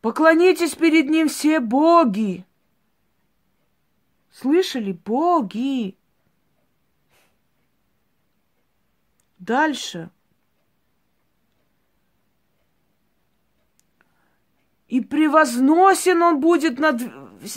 Поклонитесь 0.00 0.74
перед 0.74 1.08
ним 1.08 1.28
все 1.28 1.58
боги. 1.58 2.44
Слышали? 4.30 4.92
Боги. 4.92 5.96
Дальше. 9.44 10.10
И 14.88 15.02
превозносен 15.02 16.22
он 16.22 16.40
будет 16.40 16.78
над 16.78 17.02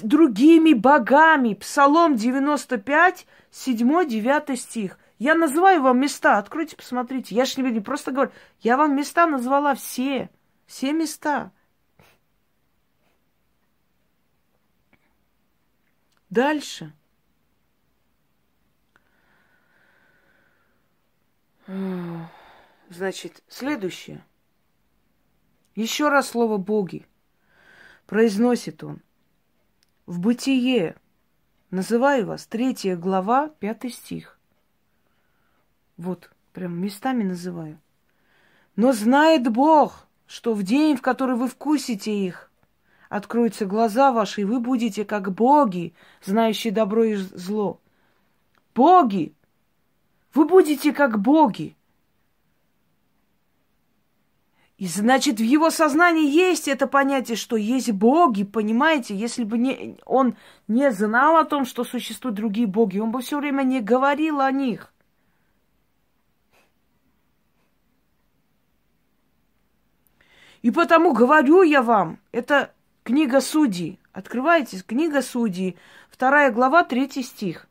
другими 0.04 0.74
богами. 0.74 1.54
Псалом 1.54 2.16
95, 2.16 3.26
7-9 3.52 4.56
стих. 4.58 5.00
Я 5.18 5.36
называю 5.36 5.82
вам 5.82 6.00
места. 6.00 6.38
Откройте, 6.38 6.76
посмотрите. 6.76 7.36
Я 7.36 7.46
ж 7.46 7.56
не 7.58 7.80
просто 7.80 8.12
говорю. 8.12 8.32
Я 8.60 8.76
вам 8.76 8.94
места 8.94 9.26
назвала 9.26 9.74
все. 9.74 10.30
Все 10.66 10.92
места. 10.92 11.52
Дальше. 16.30 16.92
Значит, 21.68 23.44
следующее. 23.50 24.24
Еще 25.76 26.10
раз 26.10 26.30
слово 26.30 26.58
«боги» 26.58 27.06
произносит 28.06 28.84
он. 28.84 29.02
В 30.06 30.20
бытие, 30.20 30.96
называю 31.70 32.26
вас, 32.26 32.48
третья 32.48 32.96
глава, 32.96 33.50
пятый 33.60 33.92
стих. 33.92 34.40
Вот, 35.98 36.32
прям 36.54 36.80
местами 36.80 37.24
называю. 37.24 37.80
Но 38.78 38.94
знает 38.94 39.52
Бог, 39.52 40.08
что 40.26 40.54
в 40.54 40.64
день, 40.64 40.96
в 40.96 41.02
который 41.02 41.36
вы 41.36 41.50
вкусите 41.50 42.12
их, 42.12 42.50
откроются 43.10 43.66
глаза 43.66 44.12
ваши, 44.14 44.42
и 44.42 44.46
вы 44.46 44.62
будете 44.62 45.04
как 45.04 45.34
боги, 45.34 45.94
знающие 46.24 46.72
добро 46.72 47.04
и 47.04 47.16
зло. 47.16 47.82
Боги! 48.74 49.36
Вы 50.34 50.46
будете 50.46 50.94
как 50.94 51.20
боги. 51.20 51.76
И 54.78 54.86
значит, 54.86 55.40
в 55.40 55.44
его 55.44 55.72
сознании 55.72 56.30
есть 56.30 56.68
это 56.68 56.86
понятие, 56.86 57.36
что 57.36 57.56
есть 57.56 57.92
боги, 57.92 58.44
понимаете? 58.44 59.16
Если 59.16 59.44
бы 59.44 59.58
не, 59.58 59.98
он 60.06 60.36
не 60.68 60.92
знал 60.92 61.38
о 61.38 61.46
том, 61.46 61.66
что 61.66 61.84
существуют 61.84 62.36
другие 62.36 62.68
боги, 62.68 63.00
он 63.00 63.12
бы 63.12 63.22
все 63.22 63.40
время 63.40 63.64
не 63.64 63.82
говорил 63.82 64.40
о 64.40 64.52
них. 64.52 64.94
И 70.62 70.70
потому 70.70 71.14
говорю 71.14 71.64
я 71.64 71.82
вам, 71.82 72.20
это 72.32 72.72
книга 73.04 73.42
Судей. 73.42 74.00
Открывайте, 74.12 74.82
книга 74.86 75.22
Судей, 75.22 75.78
вторая 76.10 76.52
глава, 76.52 76.84
третий 76.84 77.24
стих. 77.24 77.67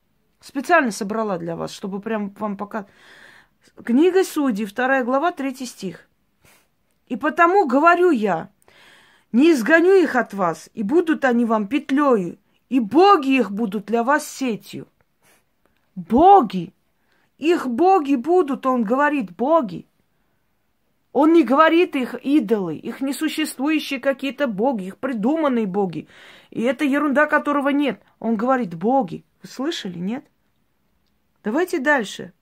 Специально 0.47 0.93
собрала 0.93 1.39
для 1.39 1.57
вас, 1.57 1.73
чтобы 1.73 2.01
прям 2.01 2.31
вам 2.39 2.57
пока... 2.57 2.87
Книга 3.85 4.23
Судей, 4.23 4.65
вторая 4.65 5.03
глава, 5.03 5.33
третий 5.33 5.67
стих. 5.67 6.09
И 7.09 7.17
потому 7.17 7.67
говорю 7.67 8.13
я, 8.13 8.51
не 9.33 9.51
изгоню 9.51 9.95
их 9.95 10.15
от 10.15 10.33
вас, 10.35 10.71
и 10.73 10.85
будут 10.85 11.25
они 11.25 11.45
вам 11.45 11.67
петлею, 11.67 12.39
и 12.69 12.79
боги 12.79 13.31
их 13.31 13.51
будут 13.51 13.87
для 13.87 14.05
вас 14.05 14.25
сетью. 14.25 14.87
Боги! 15.97 16.73
Их 17.39 17.67
боги 17.67 18.15
будут, 18.15 18.67
он 18.67 18.85
говорит, 18.85 19.35
боги. 19.35 19.85
Он 21.11 21.33
не 21.33 21.43
говорит 21.43 21.97
их 21.97 22.15
идолы, 22.25 22.77
их 22.77 23.01
несуществующие 23.01 23.99
какие-то 23.99 24.47
боги, 24.47 24.85
их 24.85 24.99
придуманные 24.99 25.67
боги. 25.67 26.07
И 26.51 26.63
это 26.63 26.85
ерунда, 26.85 27.27
которого 27.27 27.71
нет. 27.71 28.01
Он 28.21 28.37
говорит 28.37 28.77
боги. 28.77 29.25
Вы 29.43 29.49
слышали, 29.49 29.99
нет? 29.99 30.25
Давайте 31.47 31.79
дальше. 31.79 32.33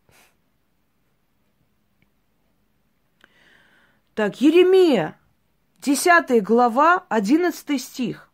Так, 4.14 4.40
Еремия, 4.40 5.20
10 5.82 6.42
глава, 6.42 7.04
11 7.10 7.82
стих. 7.82 8.30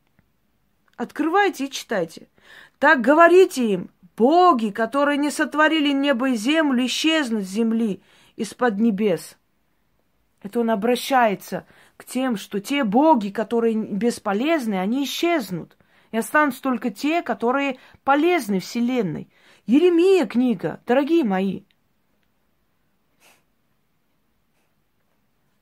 Открывайте 0.95 1.65
и 1.65 1.71
читайте. 1.73 2.29
Так 2.79 3.01
говорите 3.01 3.67
им, 3.67 3.91
боги, 4.17 4.71
которые 4.71 5.19
не 5.19 5.33
сотворили 5.33 5.91
небо 5.91 6.29
и 6.29 6.37
землю, 6.37 6.87
исчезнут 6.87 7.43
с 7.43 7.49
земли 7.49 8.01
из-под 8.37 8.79
небес. 8.79 9.39
Это 10.41 10.61
он 10.61 10.71
обращается 10.71 11.67
к 11.97 12.05
тем, 12.05 12.37
что 12.37 12.61
те 12.61 12.85
боги, 12.85 13.31
которые 13.31 13.75
бесполезны, 13.75 14.75
они 14.75 15.03
исчезнут. 15.03 15.77
И 16.13 16.17
останутся 16.17 16.63
только 16.63 16.91
те, 16.91 17.23
которые 17.23 17.79
полезны 18.05 18.61
Вселенной. 18.61 19.29
Еремия 19.73 20.27
книга, 20.27 20.81
дорогие 20.85 21.23
мои. 21.23 21.63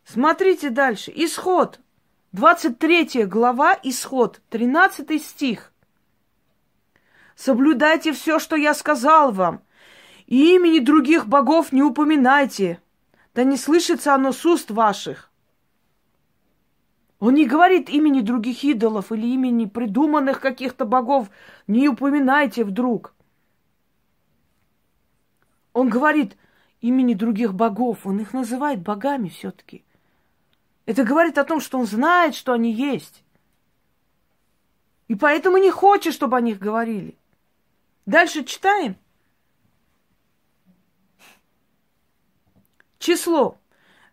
Смотрите 0.02 0.70
дальше. 0.70 1.12
Исход. 1.14 1.78
23 2.32 3.26
глава, 3.26 3.78
исход, 3.82 4.40
13 4.48 5.22
стих. 5.22 5.74
Соблюдайте 7.36 8.14
все, 8.14 8.38
что 8.38 8.56
я 8.56 8.72
сказал 8.72 9.30
вам, 9.30 9.60
и 10.26 10.54
имени 10.54 10.78
других 10.78 11.26
богов 11.26 11.70
не 11.70 11.82
упоминайте, 11.82 12.80
да 13.34 13.44
не 13.44 13.58
слышится 13.58 14.14
оно 14.14 14.32
с 14.32 14.46
уст 14.46 14.70
ваших. 14.70 15.30
Он 17.20 17.34
не 17.34 17.44
говорит 17.44 17.90
имени 17.90 18.22
других 18.22 18.64
идолов 18.64 19.12
или 19.12 19.26
имени 19.26 19.66
придуманных 19.66 20.40
каких-то 20.40 20.86
богов. 20.86 21.28
Не 21.66 21.90
упоминайте 21.90 22.64
вдруг. 22.64 23.14
Он 25.78 25.88
говорит 25.88 26.36
имени 26.80 27.14
других 27.14 27.54
богов. 27.54 28.04
Он 28.04 28.18
их 28.18 28.32
называет 28.32 28.80
богами 28.82 29.28
все-таки. 29.28 29.84
Это 30.86 31.04
говорит 31.04 31.38
о 31.38 31.44
том, 31.44 31.60
что 31.60 31.78
он 31.78 31.86
знает, 31.86 32.34
что 32.34 32.52
они 32.52 32.72
есть. 32.72 33.22
И 35.06 35.14
поэтому 35.14 35.56
не 35.58 35.70
хочет, 35.70 36.14
чтобы 36.14 36.36
о 36.36 36.40
них 36.40 36.58
говорили. 36.58 37.16
Дальше 38.06 38.42
читаем. 38.42 38.96
Число. 42.98 43.60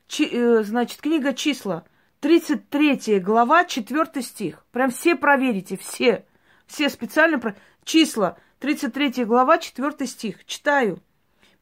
Чи, 0.08 0.30
э, 0.32 0.64
значит, 0.64 1.02
книга 1.02 1.34
числа. 1.34 1.84
33 2.20 3.20
глава, 3.22 3.66
4 3.66 4.22
стих. 4.22 4.64
Прям 4.72 4.92
все 4.92 5.16
проверите, 5.16 5.78
все. 5.78 6.28
Все 6.68 6.90
специально 6.90 7.40
про... 7.40 7.56
Числа. 7.84 8.38
33 8.60 9.26
глава, 9.26 9.58
4 9.58 10.06
стих. 10.06 10.46
Читаю. 10.46 11.02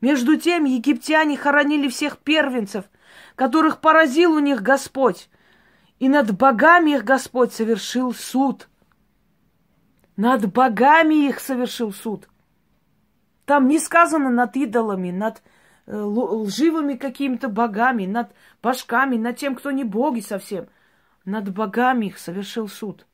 Между 0.04 0.36
тем 0.36 0.66
египтяне 0.66 1.38
хоронили 1.38 1.88
всех 1.88 2.18
первенцев, 2.20 2.86
которых 3.36 3.80
поразил 3.80 4.34
у 4.34 4.40
них 4.40 4.62
Господь. 4.62 5.30
И 5.98 6.10
над 6.10 6.36
богами 6.38 6.92
их 6.92 7.04
Господь 7.04 7.54
совершил 7.54 8.14
суд. 8.14 8.68
Над 10.16 10.52
богами 10.52 11.28
их 11.28 11.40
совершил 11.40 11.92
суд. 11.92 12.28
Там 13.46 13.68
не 13.68 13.80
сказано 13.80 14.30
над 14.30 14.56
идолами, 14.56 15.10
над 15.10 15.42
Э, 15.86 15.98
лживыми 15.98 16.96
какими-то 16.96 17.50
богами, 17.50 18.06
над 18.06 18.34
башками, 18.62 19.18
над 19.18 19.38
тем, 19.38 19.56
кто 19.56 19.72
не 19.72 19.84
боги 19.84 20.22
совсем. 20.22 20.68
Над 21.26 21.54
богами 21.54 22.06
их 22.08 22.20
совершил 22.20 22.70
суд. 22.70 23.06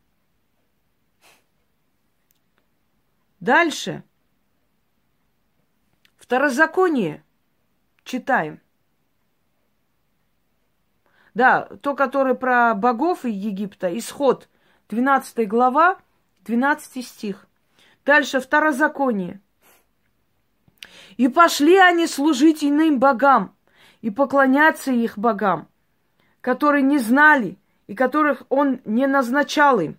Дальше. 3.39 4.03
Второзаконие. 6.29 7.23
Читаем. 8.03 8.59
Да, 11.33 11.63
то, 11.81 11.95
которое 11.95 12.35
про 12.35 12.75
богов 12.75 13.25
и 13.25 13.31
Египта, 13.31 13.97
исход, 13.97 14.47
12 14.89 15.47
глава, 15.47 15.97
12 16.45 17.03
стих. 17.03 17.47
Дальше 18.05 18.41
второзаконие. 18.41 19.41
И 21.17 21.27
пошли 21.29 21.77
они 21.77 22.05
служить 22.05 22.63
иным 22.63 22.99
богам 22.99 23.55
и 24.01 24.11
поклоняться 24.11 24.91
их 24.91 25.17
богам, 25.17 25.67
которые 26.41 26.83
не 26.83 26.99
знали 26.99 27.57
и 27.87 27.95
которых 27.95 28.43
он 28.49 28.81
не 28.85 29.07
назначал 29.07 29.79
им. 29.79 29.97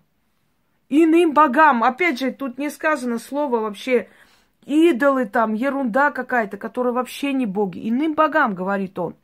Иным 0.87 1.33
богам. 1.33 1.83
Опять 1.83 2.19
же, 2.19 2.31
тут 2.31 2.57
не 2.57 2.69
сказано 2.69 3.19
слово 3.19 3.59
вообще 3.59 4.07
идолы 4.65 5.25
там, 5.25 5.53
ерунда 5.53 6.11
какая-то, 6.11 6.57
которая 6.57 6.93
вообще 6.93 7.33
не 7.33 7.45
боги. 7.45 7.87
Иным 7.89 8.13
богам, 8.13 8.55
говорит 8.55 8.97
он. 8.99 9.15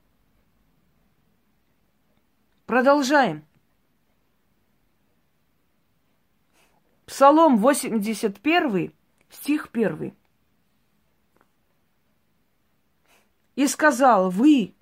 Продолжаем. 2.65 3.45
Псалом 7.05 7.57
81, 7.57 8.93
стих 9.29 9.69
1. 9.71 10.13
И 13.55 13.67
сказал, 13.67 14.29
вы, 14.29 14.75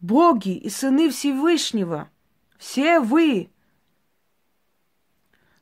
боги 0.00 0.56
и 0.56 0.70
сыны 0.70 1.10
Всевышнего, 1.10 2.10
все 2.58 3.00
вы, 3.00 3.50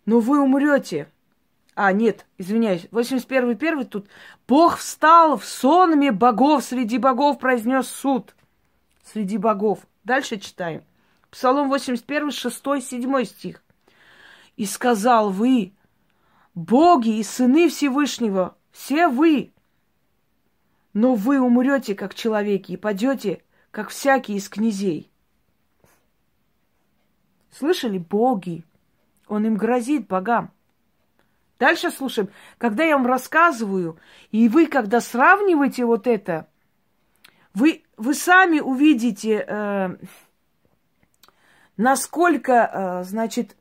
но 0.07 0.21
вы 0.21 0.41
умрете. 0.41 1.13
А, 1.81 1.93
нет, 1.93 2.27
извиняюсь, 2.39 2.89
81 2.91 3.57
первый 3.57 3.85
тут. 3.85 4.09
Бог 4.49 4.79
встал 4.79 5.37
в 5.37 5.45
сонме 5.45 6.11
богов, 6.11 6.65
среди 6.65 6.99
богов 6.99 7.39
произнес 7.39 7.87
суд. 7.87 8.35
Среди 9.05 9.39
богов. 9.39 9.87
Дальше 10.03 10.39
читаем. 10.39 10.83
Псалом 11.31 11.69
81, 11.69 12.33
6, 12.33 12.83
7 12.83 13.25
стих. 13.25 13.63
И 14.57 14.67
сказал 14.67 15.31
вы, 15.31 15.73
боги 16.57 17.21
и 17.21 17.23
сыны 17.23 17.69
Всевышнего, 17.69 18.57
все 18.73 19.07
вы, 19.07 19.53
но 20.95 21.15
вы 21.15 21.41
умрете, 21.41 21.95
как 21.95 22.13
человеки, 22.13 22.73
и 22.73 22.77
падете, 22.77 23.45
как 23.71 23.91
всякий 23.91 24.35
из 24.35 24.49
князей. 24.49 25.13
Слышали? 27.53 27.99
Боги. 27.99 28.65
Он 29.29 29.47
им 29.47 29.55
грозит, 29.55 30.09
богам. 30.09 30.51
Дальше 31.59 31.91
слушаем. 31.91 32.29
Когда 32.57 32.85
я 32.85 32.97
вам 32.97 33.07
рассказываю, 33.07 33.99
и 34.31 34.49
вы, 34.49 34.67
когда 34.67 35.01
сравниваете 35.01 35.85
вот 35.85 36.07
это, 36.07 36.49
вы, 37.53 37.85
вы 37.97 38.15
сами 38.15 38.61
увидите, 38.61 39.45
э, 39.47 39.97
насколько, 41.77 42.53
э, 42.53 43.05
значит, 43.05 43.57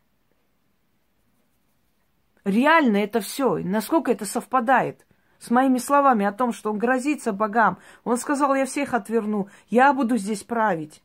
реально 2.44 2.98
это 2.98 3.20
все, 3.20 3.58
насколько 3.58 4.12
это 4.12 4.26
совпадает 4.26 5.06
с 5.40 5.50
моими 5.50 5.80
словами 5.80 6.26
о 6.26 6.32
том, 6.32 6.54
что 6.54 6.72
он 6.72 6.78
грозится 6.78 7.32
богам. 7.32 7.80
Он 8.04 8.18
сказал, 8.18 8.54
я 8.54 8.66
всех 8.66 8.94
отверну, 8.94 9.50
я 9.70 9.94
буду 9.94 10.18
здесь 10.18 10.44
править. 10.44 11.02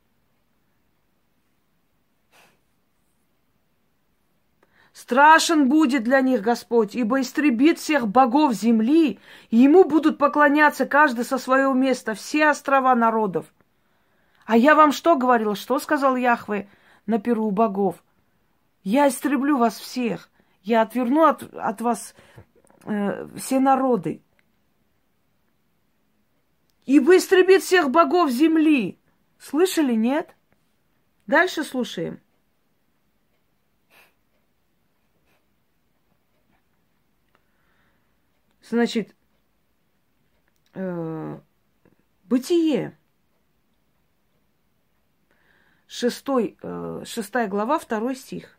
Страшен 4.93 5.69
будет 5.69 6.05
для 6.05 6.21
них 6.21 6.43
Господь, 6.43 6.95
ибо 6.95 7.21
истребит 7.21 7.79
всех 7.79 8.09
богов 8.09 8.53
земли, 8.53 9.19
и 9.51 9.57
ему 9.57 9.85
будут 9.85 10.19
поклоняться 10.19 10.85
каждый 10.85 11.25
со 11.25 11.39
своего 11.39 11.73
места, 11.73 12.15
все 12.15 12.49
острова 12.49 12.95
народов. 12.95 13.47
А 14.45 14.57
я 14.57 14.75
вам 14.75 14.93
что 14.93 15.17
говорил? 15.17 15.55
Что 15.55 15.79
сказал 15.79 16.17
Яхве 16.17 16.69
на 17.07 17.19
перу 17.19 17.51
богов? 17.51 18.05
Я 18.83 19.09
истреблю 19.09 19.57
вас 19.57 19.79
всех. 19.79 20.29
Я 20.63 20.83
отверну 20.83 21.25
от, 21.25 21.43
от 21.55 21.81
вас 21.81 22.15
э, 22.85 23.29
все 23.37 23.61
народы. 23.61 24.23
И 26.85 26.99
истребит 26.99 27.63
всех 27.63 27.91
богов 27.91 28.31
земли. 28.31 28.99
Слышали, 29.39 29.95
нет? 29.95 30.37
Дальше 31.27 31.65
слушаем. 31.65 32.21
Значит, 38.73 39.15
э, 40.73 41.39
бытие. 42.25 42.97
Шестой, 45.87 46.57
э, 46.63 47.03
шестая 47.05 47.49
глава, 47.49 47.79
второй 47.79 48.17
стих. 48.17 48.59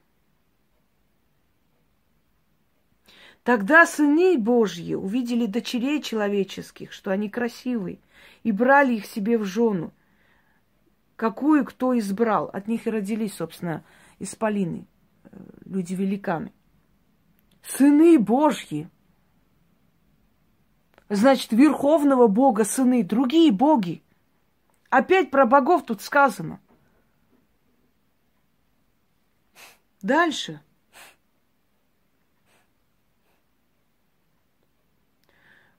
Тогда 3.42 3.88
сыны 3.88 4.38
Божьи 4.38 4.94
увидели 4.94 5.48
дочерей 5.48 6.00
человеческих, 6.00 6.92
что 6.92 7.10
они 7.10 7.28
красивые, 7.28 7.98
и 8.44 8.52
брали 8.52 8.94
их 8.94 9.08
себе 9.08 9.40
в 9.40 9.46
жену. 9.46 9.92
Какую 11.16 11.66
кто 11.66 11.98
избрал. 11.98 12.52
От 12.54 12.68
них 12.68 12.86
и 12.86 12.92
родились, 12.92 13.34
собственно, 13.34 13.84
исполины, 14.20 14.86
э, 15.24 15.38
люди-великаны. 15.66 16.54
Сыны 17.64 18.20
Божьи. 18.20 18.92
Значит, 21.14 21.52
верховного 21.52 22.26
Бога 22.26 22.64
сыны, 22.64 23.04
другие 23.04 23.52
боги. 23.52 24.02
Опять 24.90 25.30
про 25.30 25.46
богов 25.46 25.86
тут 25.86 26.02
сказано. 26.02 26.60
Дальше. 30.02 30.60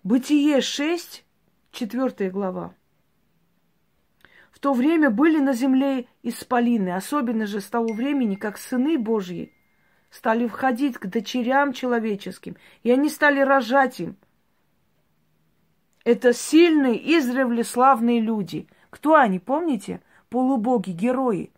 Бытие 0.05 0.61
6, 0.61 1.25
4 1.73 2.31
глава. 2.31 2.73
В 4.53 4.61
то 4.61 4.73
время 4.73 5.11
были 5.11 5.41
на 5.41 5.53
земле 5.53 6.07
исполины, 6.23 6.91
особенно 6.91 7.49
же 7.49 7.61
с 7.61 7.67
того 7.67 7.93
времени, 7.93 8.37
как 8.37 8.57
сыны 8.57 8.99
Божьи 8.99 9.53
стали 10.11 10.47
входить 10.47 10.97
к 10.97 11.07
дочерям 11.07 11.73
человеческим, 11.73 12.57
и 12.85 12.93
они 12.93 13.09
стали 13.09 13.41
рожать 13.41 13.99
им. 13.99 14.17
Это 16.05 16.33
сильные, 16.33 17.19
издревле 17.19 17.65
славные 17.65 18.21
люди. 18.21 18.69
Кто 18.91 19.17
они, 19.17 19.39
помните? 19.39 20.01
Полубоги, 20.29 20.91
герои. 20.91 21.51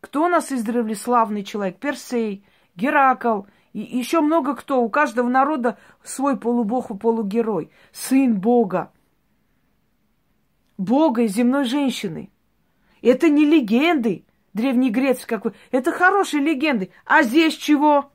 Кто 0.00 0.24
у 0.24 0.28
нас 0.28 0.50
издревле 0.50 0.94
славный 0.94 1.44
человек? 1.44 1.78
Персей, 1.78 2.44
Геракл– 2.74 3.42
и 3.76 3.98
еще 3.98 4.22
много 4.22 4.54
кто. 4.56 4.82
У 4.82 4.88
каждого 4.88 5.28
народа 5.28 5.76
свой 6.02 6.38
полубог 6.38 6.90
и 6.90 6.96
полугерой. 6.96 7.70
Сын 7.92 8.40
Бога. 8.40 8.90
Бога 10.78 11.20
и 11.20 11.28
земной 11.28 11.66
женщины. 11.66 12.30
Это 13.02 13.28
не 13.28 13.44
легенды 13.44 14.24
древнегрецкие 14.54 15.26
какой. 15.26 15.52
Это 15.72 15.92
хорошие 15.92 16.42
легенды. 16.42 16.90
А 17.04 17.22
здесь 17.22 17.54
чего? 17.54 18.10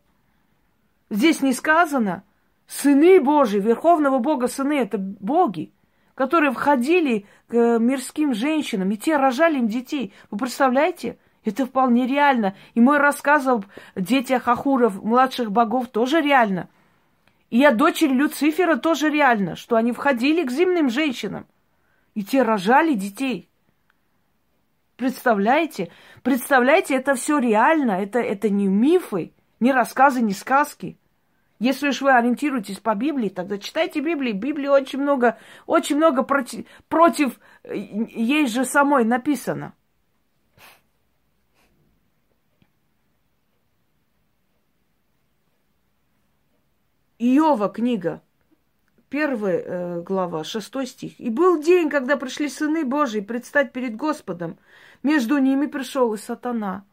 Здесь 1.12 1.43
не 1.43 1.54
сказано. 1.54 2.24
Сыны 2.71 3.19
Божьи, 3.19 3.60
Верховного 3.60 4.19
Бога 4.19 4.47
сыны, 4.47 4.79
это 4.79 4.97
боги, 4.97 5.73
которые 6.15 6.51
входили 6.51 7.25
к 7.47 7.53
мирским 7.79 8.34
женщинам, 8.34 8.91
и 8.91 8.97
те 8.97 9.17
рожали 9.17 9.57
им 9.57 9.67
детей. 9.67 10.13
Вы 10.29 10.38
представляете? 10.38 11.17
Это 11.43 11.65
вполне 11.65 12.07
реально. 12.07 12.55
И 12.73 12.79
мой 12.79 12.97
рассказ 12.97 13.45
об 13.45 13.65
детях 13.97 14.47
Ахуров, 14.47 15.03
младших 15.03 15.51
богов, 15.51 15.89
тоже 15.89 16.21
реально. 16.21 16.69
И 17.49 17.62
о 17.65 17.73
дочери 17.73 18.13
Люцифера 18.13 18.77
тоже 18.77 19.10
реально, 19.10 19.57
что 19.57 19.75
они 19.75 19.91
входили 19.91 20.45
к 20.45 20.51
земным 20.51 20.89
женщинам. 20.89 21.47
И 22.15 22.23
те 22.23 22.41
рожали 22.41 22.93
детей. 22.93 23.49
Представляете? 24.95 25.91
Представляете, 26.23 26.95
это 26.95 27.15
все 27.15 27.38
реально. 27.38 28.01
Это, 28.01 28.19
это 28.19 28.49
не 28.49 28.67
мифы, 28.67 29.34
не 29.60 29.73
рассказы, 29.73 30.21
не 30.21 30.34
сказки. 30.34 30.97
Если 31.62 31.89
уж 31.89 32.02
вы 32.02 32.12
ориентируетесь 32.12 32.80
по 32.80 32.95
Библии, 32.95 33.30
тогда 33.30 33.60
читайте 33.60 34.00
Библию. 34.00 34.34
Библии 34.34 34.65
очень 34.65 35.00
много, 35.00 35.38
очень 35.67 35.95
много 35.95 36.24
против, 36.24 36.65
против 36.89 37.39
э, 37.62 37.76
ей 37.76 38.47
же 38.47 38.65
самой 38.65 39.06
написано. 39.06 39.76
Иова 47.19 47.69
книга, 47.69 48.24
первая 49.10 49.60
э, 49.60 50.02
глава, 50.02 50.43
шестой 50.43 50.88
стих. 50.88 51.19
«И 51.19 51.30
был 51.30 51.62
день, 51.62 51.91
когда 51.91 52.17
пришли 52.17 52.50
сыны 52.50 52.84
Божьи 52.84 53.19
предстать 53.19 53.71
перед 53.71 53.95
Господом. 53.95 54.58
Между 55.04 55.38
ними 55.38 55.67
пришел 55.67 56.12
и 56.15 56.17
сатана». 56.17 56.86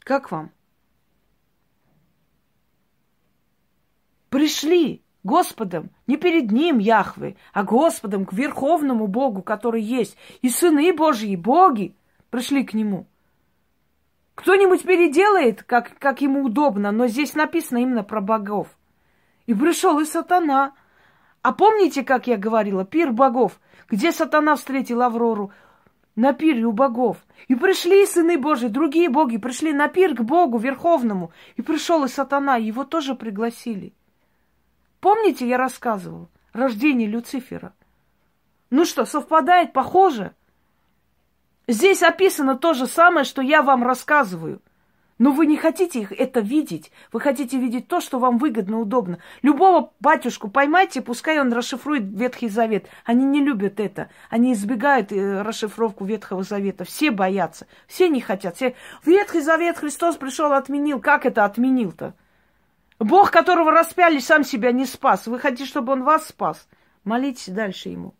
Как 0.00 0.30
вам? 0.30 0.52
Пришли 4.48 5.02
Господом, 5.24 5.90
не 6.06 6.16
перед 6.16 6.50
Ним, 6.50 6.78
Яхвы, 6.78 7.36
а 7.52 7.64
Господом, 7.64 8.24
к 8.24 8.32
Верховному 8.32 9.06
Богу, 9.06 9.42
который 9.42 9.82
есть. 9.82 10.16
И 10.40 10.48
сыны 10.48 10.94
Божьи, 10.94 11.36
боги, 11.36 11.94
пришли 12.30 12.64
к 12.64 12.72
Нему– 12.72 13.06
кто-нибудь 14.38 14.84
переделает, 14.84 15.64
как, 15.64 15.98
как 15.98 16.20
ему 16.20 16.44
удобно, 16.44 16.92
но 16.92 17.08
здесь 17.08 17.34
написано 17.34 17.78
именно 17.78 18.04
про 18.04 18.20
богов. 18.20 18.68
И 19.46 19.52
пришел 19.52 19.98
и 19.98 20.04
сатана. 20.04 20.74
А 21.42 21.52
помните, 21.52 22.04
как 22.04 22.28
я 22.28 22.36
говорила, 22.36 22.84
пир 22.84 23.10
богов, 23.10 23.58
где 23.88 24.12
сатана 24.12 24.54
встретил 24.54 25.02
Аврору? 25.02 25.50
На 26.14 26.32
пире 26.34 26.64
у 26.66 26.72
богов. 26.72 27.16
И 27.48 27.56
пришли 27.56 28.06
сыны 28.06 28.38
Божьи, 28.38 28.68
другие 28.68 29.08
боги, 29.08 29.38
пришли 29.38 29.72
на 29.72 29.88
пир 29.88 30.14
к 30.14 30.20
Богу 30.22 30.56
Верховному. 30.58 31.32
И 31.56 31.62
пришел 31.62 32.04
и 32.04 32.08
сатана, 32.08 32.56
его 32.56 32.84
тоже 32.84 33.16
пригласили. 33.16 33.92
Помните, 35.00 35.48
я 35.48 35.56
рассказывал? 35.56 36.28
Рождение 36.52 37.08
Люцифера. 37.08 37.72
Ну 38.70 38.84
что, 38.84 39.04
совпадает, 39.04 39.72
похоже? 39.72 40.34
Здесь 41.66 42.02
описано 42.02 42.56
то 42.56 42.74
же 42.74 42.86
самое, 42.86 43.24
что 43.24 43.42
я 43.42 43.62
вам 43.62 43.84
рассказываю. 43.84 44.60
Но 45.18 45.32
вы 45.32 45.46
не 45.46 45.56
хотите 45.56 46.00
их 46.00 46.12
это 46.12 46.40
видеть. 46.40 46.92
Вы 47.12 47.20
хотите 47.20 47.58
видеть 47.58 47.88
то, 47.88 48.00
что 48.00 48.18
вам 48.18 48.38
выгодно, 48.38 48.78
удобно. 48.78 49.18
Любого 49.42 49.92
батюшку 49.98 50.48
поймайте, 50.48 51.02
пускай 51.02 51.40
он 51.40 51.52
расшифрует 51.52 52.04
Ветхий 52.04 52.48
Завет. 52.48 52.86
Они 53.04 53.24
не 53.24 53.42
любят 53.44 53.80
это. 53.80 54.10
Они 54.30 54.52
избегают 54.52 55.12
э, 55.12 55.42
расшифровку 55.42 56.04
Ветхого 56.04 56.44
Завета. 56.44 56.84
Все 56.84 57.10
боятся. 57.10 57.66
Все 57.88 58.08
не 58.08 58.20
хотят. 58.20 58.56
Все... 58.56 58.76
Ветхий 59.04 59.40
Завет 59.40 59.78
Христос 59.78 60.16
пришел, 60.16 60.52
отменил. 60.52 61.00
Как 61.00 61.26
это 61.26 61.44
отменил-то? 61.44 62.14
Бог, 62.98 63.30
которого 63.30 63.70
распяли, 63.70 64.18
сам 64.18 64.44
себя 64.44 64.72
не 64.72 64.84
спас. 64.84 65.26
Вы 65.26 65.38
хотите, 65.38 65.66
чтобы 65.66 65.92
он 65.92 66.02
вас 66.02 66.28
спас? 66.28 66.68
Молитесь 67.04 67.48
дальше 67.48 67.90
ему. 67.90 68.14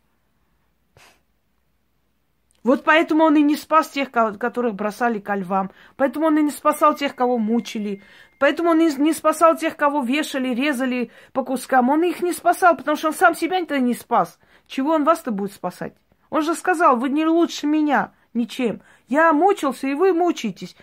Вот 2.63 2.85
поэтому 2.85 3.25
он 3.25 3.37
и 3.37 3.43
не 3.43 3.57
спас 3.57 3.89
тех, 3.89 4.11
которых 4.11 4.75
бросали 4.75 5.21
ко 5.21 5.35
львам. 5.35 5.71
Поэтому 5.97 6.27
он 6.27 6.39
и 6.39 6.43
не 6.43 6.51
спасал 6.51 6.95
тех, 6.95 7.15
кого 7.15 7.39
мучили. 7.39 8.03
Поэтому 8.39 8.71
он 8.71 8.81
и 8.81 8.93
не 9.01 9.13
спасал 9.13 9.57
тех, 9.57 9.77
кого 9.77 10.03
вешали, 10.03 10.55
резали 10.55 11.11
по 11.33 11.45
кускам. 11.45 11.89
Он 11.89 12.03
их 12.03 12.21
не 12.21 12.33
спасал, 12.33 12.77
потому 12.77 12.97
что 12.97 13.09
он 13.09 13.15
сам 13.15 13.35
себя-то 13.35 13.79
не 13.79 13.95
спас. 13.95 14.39
Чего 14.67 14.93
он 14.93 15.05
вас-то 15.05 15.31
будет 15.31 15.53
спасать? 15.53 15.95
Он 16.31 16.43
же 16.43 16.55
сказал, 16.55 16.97
вы 16.97 17.09
не 17.09 17.27
лучше 17.27 17.67
меня 17.67 18.13
ничем. 18.35 18.83
Я 19.09 19.33
мучился, 19.33 19.89
и 19.89 19.95
вы 19.95 20.13
мучаетесь. 20.13 20.77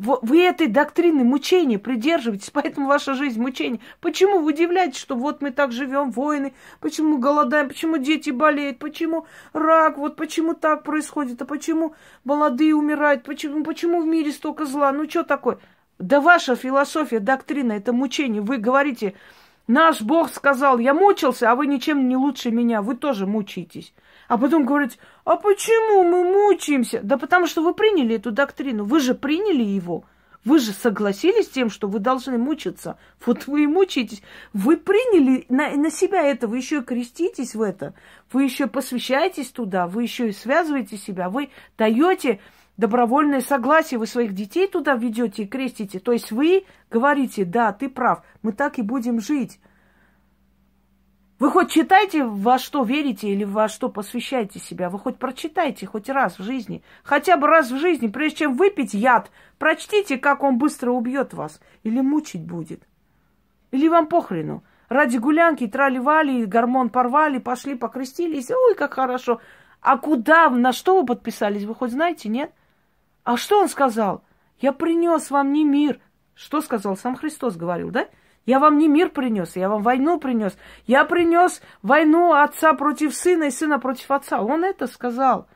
Вы 0.00 0.44
этой 0.44 0.66
доктрины 0.66 1.24
мучения 1.24 1.78
придерживаетесь, 1.78 2.50
поэтому 2.54 2.86
ваша 2.86 3.12
жизнь 3.12 3.40
мучение. 3.40 3.80
Почему 4.00 4.38
вы 4.38 4.52
удивляетесь, 4.52 4.98
что 4.98 5.14
вот 5.14 5.42
мы 5.42 5.50
так 5.50 5.72
живем, 5.72 6.10
войны, 6.10 6.54
почему 6.80 7.18
голодаем, 7.18 7.68
почему 7.68 7.98
дети 7.98 8.30
болеют, 8.30 8.78
почему 8.78 9.26
рак, 9.52 9.98
вот 9.98 10.16
почему 10.16 10.54
так 10.54 10.84
происходит, 10.84 11.42
а 11.42 11.44
почему 11.44 11.94
молодые 12.24 12.74
умирают, 12.74 13.24
почему, 13.24 13.62
почему 13.62 14.00
в 14.00 14.06
мире 14.06 14.32
столько 14.32 14.64
зла, 14.64 14.90
ну 14.90 15.08
что 15.08 15.22
такое? 15.22 15.58
Да 15.98 16.22
ваша 16.22 16.56
философия, 16.56 17.20
доктрина, 17.20 17.72
это 17.72 17.92
мучение. 17.92 18.40
Вы 18.40 18.56
говорите, 18.56 19.12
наш 19.66 20.00
Бог 20.00 20.32
сказал, 20.32 20.78
я 20.78 20.94
мучился, 20.94 21.50
а 21.50 21.54
вы 21.54 21.66
ничем 21.66 22.08
не 22.08 22.16
лучше 22.16 22.50
меня, 22.50 22.80
вы 22.80 22.96
тоже 22.96 23.26
мучаетесь. 23.26 23.92
А 24.30 24.38
потом 24.38 24.64
говорить, 24.64 24.96
а 25.24 25.34
почему 25.34 26.04
мы 26.04 26.22
мучаемся? 26.22 27.00
Да 27.02 27.18
потому 27.18 27.48
что 27.48 27.64
вы 27.64 27.74
приняли 27.74 28.14
эту 28.14 28.30
доктрину, 28.30 28.84
вы 28.84 29.00
же 29.00 29.16
приняли 29.16 29.64
его. 29.64 30.04
Вы 30.44 30.60
же 30.60 30.70
согласились 30.70 31.46
с 31.46 31.50
тем, 31.50 31.68
что 31.68 31.88
вы 31.88 31.98
должны 31.98 32.38
мучиться. 32.38 32.96
Вот 33.26 33.48
вы 33.48 33.64
и 33.64 33.66
мучаетесь. 33.66 34.22
Вы 34.52 34.76
приняли 34.76 35.46
на, 35.48 35.74
на 35.74 35.90
себя 35.90 36.22
это, 36.22 36.46
вы 36.46 36.58
еще 36.58 36.78
и 36.78 36.82
креститесь 36.82 37.56
в 37.56 37.60
это, 37.60 37.92
вы 38.32 38.44
еще 38.44 38.68
посвящаетесь 38.68 39.50
туда, 39.50 39.88
вы 39.88 40.04
еще 40.04 40.28
и 40.28 40.32
связываете 40.32 40.96
себя, 40.96 41.28
вы 41.28 41.50
даете 41.76 42.38
добровольное 42.76 43.40
согласие, 43.40 43.98
вы 43.98 44.06
своих 44.06 44.32
детей 44.32 44.68
туда 44.68 44.94
ведете 44.94 45.42
и 45.42 45.48
крестите. 45.48 45.98
То 45.98 46.12
есть 46.12 46.30
вы 46.30 46.66
говорите, 46.88 47.44
да, 47.44 47.72
ты 47.72 47.88
прав, 47.88 48.22
мы 48.42 48.52
так 48.52 48.78
и 48.78 48.82
будем 48.82 49.20
жить. 49.20 49.58
Вы 51.40 51.50
хоть 51.50 51.70
читайте, 51.70 52.22
во 52.22 52.58
что 52.58 52.82
верите 52.82 53.30
или 53.30 53.44
во 53.44 53.66
что 53.68 53.88
посвящаете 53.88 54.58
себя. 54.58 54.90
Вы 54.90 54.98
хоть 54.98 55.16
прочитайте 55.16 55.86
хоть 55.86 56.10
раз 56.10 56.38
в 56.38 56.42
жизни. 56.42 56.82
Хотя 57.02 57.38
бы 57.38 57.46
раз 57.46 57.70
в 57.70 57.78
жизни, 57.78 58.08
прежде 58.08 58.40
чем 58.40 58.56
выпить 58.56 58.92
яд, 58.92 59.30
прочтите, 59.58 60.18
как 60.18 60.42
он 60.42 60.58
быстро 60.58 60.90
убьет 60.90 61.32
вас. 61.32 61.58
Или 61.82 62.02
мучить 62.02 62.44
будет. 62.44 62.86
Или 63.70 63.88
вам 63.88 64.06
похрену. 64.06 64.62
Ради 64.90 65.16
гулянки 65.16 65.66
трали-вали, 65.66 66.44
гормон 66.44 66.90
порвали, 66.90 67.38
пошли 67.38 67.74
покрестились. 67.74 68.50
Ой, 68.50 68.74
как 68.74 68.92
хорошо. 68.92 69.40
А 69.80 69.96
куда, 69.96 70.50
на 70.50 70.72
что 70.72 71.00
вы 71.00 71.06
подписались, 71.06 71.64
вы 71.64 71.74
хоть 71.74 71.92
знаете, 71.92 72.28
нет? 72.28 72.52
А 73.24 73.38
что 73.38 73.60
он 73.60 73.70
сказал? 73.70 74.24
Я 74.58 74.74
принес 74.74 75.30
вам 75.30 75.54
не 75.54 75.64
мир. 75.64 76.00
Что 76.34 76.60
сказал? 76.60 76.98
Сам 76.98 77.16
Христос 77.16 77.56
говорил, 77.56 77.90
да? 77.90 78.08
Я 78.50 78.58
вам 78.58 78.78
не 78.78 78.88
мир 78.88 79.10
принес, 79.10 79.54
я 79.54 79.68
вам 79.68 79.84
войну 79.84 80.18
принес. 80.18 80.58
Я 80.84 81.04
принес 81.04 81.62
войну 81.82 82.32
отца 82.32 82.72
против 82.72 83.14
сына 83.14 83.44
и 83.44 83.50
сына 83.52 83.78
против 83.78 84.10
отца. 84.10 84.42
Он 84.42 84.64
это 84.64 84.88
сказал. 84.88 85.46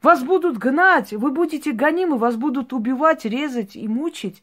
Вас 0.00 0.22
будут 0.22 0.56
гнать, 0.56 1.12
вы 1.12 1.30
будете 1.30 1.72
гонимы, 1.72 2.16
вас 2.16 2.36
будут 2.36 2.72
убивать, 2.72 3.26
резать 3.26 3.76
и 3.76 3.86
мучить. 3.86 4.42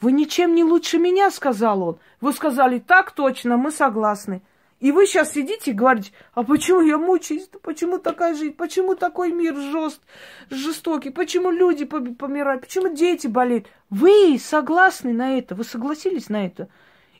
Вы 0.00 0.10
ничем 0.10 0.56
не 0.56 0.64
лучше 0.64 0.98
меня, 0.98 1.30
сказал 1.30 1.82
он. 1.84 1.98
Вы 2.20 2.32
сказали, 2.32 2.80
так 2.80 3.12
точно, 3.12 3.56
мы 3.56 3.70
согласны. 3.70 4.42
И 4.84 4.92
вы 4.92 5.06
сейчас 5.06 5.32
сидите 5.32 5.70
и 5.70 5.74
говорите, 5.74 6.12
а 6.34 6.42
почему 6.42 6.82
я 6.82 6.98
мучаюсь? 6.98 7.48
Почему 7.62 7.96
такая 7.96 8.34
жизнь? 8.34 8.52
Почему 8.52 8.94
такой 8.94 9.32
мир 9.32 9.56
жест, 9.56 10.02
жестокий? 10.50 11.08
Почему 11.08 11.50
люди 11.50 11.86
помирают? 11.86 12.60
Почему 12.60 12.94
дети 12.94 13.26
болеют? 13.26 13.66
Вы 13.88 14.38
согласны 14.38 15.14
на 15.14 15.38
это? 15.38 15.54
Вы 15.54 15.64
согласились 15.64 16.28
на 16.28 16.44
это? 16.44 16.68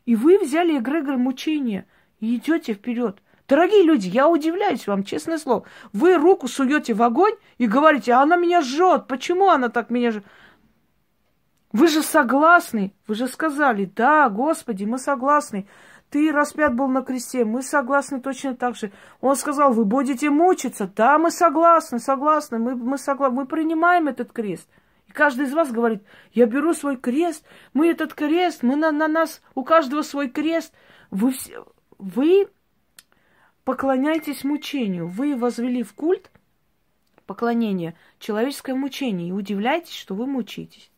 И 0.05 0.15
вы 0.15 0.39
взяли 0.39 0.77
эгрегор 0.77 1.17
мучения 1.17 1.87
и 2.21 2.37
идете 2.37 2.75
вперед. 2.75 3.23
Дорогие 3.49 3.83
люди, 3.83 4.09
я 4.09 4.29
удивляюсь 4.29 4.87
вам, 4.87 5.03
честное 5.03 5.39
слово. 5.39 5.65
Вы 5.95 6.19
руку 6.19 6.49
суете 6.49 6.93
в 6.93 7.03
огонь 7.03 7.33
и 7.57 7.67
говорите, 7.67 8.13
а 8.13 8.21
она 8.21 8.37
меня 8.37 8.61
жжет. 8.61 9.07
Почему 9.07 9.49
она 9.49 9.71
так 9.71 9.89
меня 9.89 10.11
жжет? 10.11 10.25
Вы 11.73 11.89
же 11.89 12.03
согласны, 12.03 12.95
вы 13.09 13.15
же 13.17 13.27
сказали, 13.27 13.87
да, 13.87 14.29
Господи, 14.29 14.85
мы 14.85 14.99
согласны 14.99 15.67
ты 16.15 16.31
распят 16.31 16.77
был 16.77 16.87
на 16.87 17.03
кресте, 17.03 17.45
мы 17.45 17.61
согласны 17.61 18.21
точно 18.21 18.55
так 18.55 18.77
же. 18.77 18.93
Он 19.21 19.35
сказал, 19.35 19.73
вы 19.73 19.85
будете 19.85 20.31
мучиться. 20.31 20.87
Да, 20.87 21.19
мы 21.19 21.33
согласны, 21.33 21.99
согласны, 21.99 22.61
мы, 22.61 22.77
мы 22.77 22.99
согласны, 22.99 23.35
мы 23.35 23.47
принимаем 23.47 24.07
этот 24.07 24.31
крест. 24.31 24.69
И 25.09 25.11
каждый 25.11 25.47
из 25.47 25.53
вас 25.53 25.73
говорит, 25.73 26.05
я 26.31 26.47
беру 26.47 26.73
свой 26.73 26.99
крест, 26.99 27.45
мы 27.73 27.89
этот 27.89 28.15
крест, 28.15 28.63
мы 28.63 28.77
на, 28.77 28.93
на 28.93 29.09
нас, 29.09 29.43
у 29.57 29.65
каждого 29.65 30.03
свой 30.03 30.29
крест. 30.29 30.73
Вы, 31.11 31.33
все, 31.33 31.67
вы 31.99 32.49
поклоняетесь 33.65 34.45
мучению, 34.45 35.09
вы 35.09 35.37
возвели 35.37 35.83
в 35.83 35.95
культ 35.95 36.31
поклонение 37.27 37.97
человеческое 38.21 38.75
мучение 38.75 39.31
и 39.31 39.33
удивляетесь, 39.33 39.97
что 39.97 40.15
вы 40.15 40.29
мучитесь. 40.29 40.93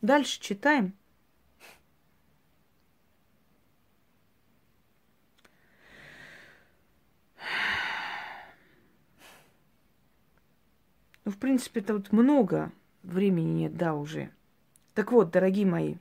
Дальше 0.00 0.40
читаем. 0.40 0.94
Ну, 11.28 11.32
в 11.32 11.36
принципе, 11.36 11.82
тут 11.82 12.10
много 12.10 12.72
времени 13.02 13.50
нет, 13.50 13.76
да, 13.76 13.92
уже. 13.92 14.30
Так 14.94 15.12
вот, 15.12 15.30
дорогие 15.30 15.66
мои, 15.66 15.96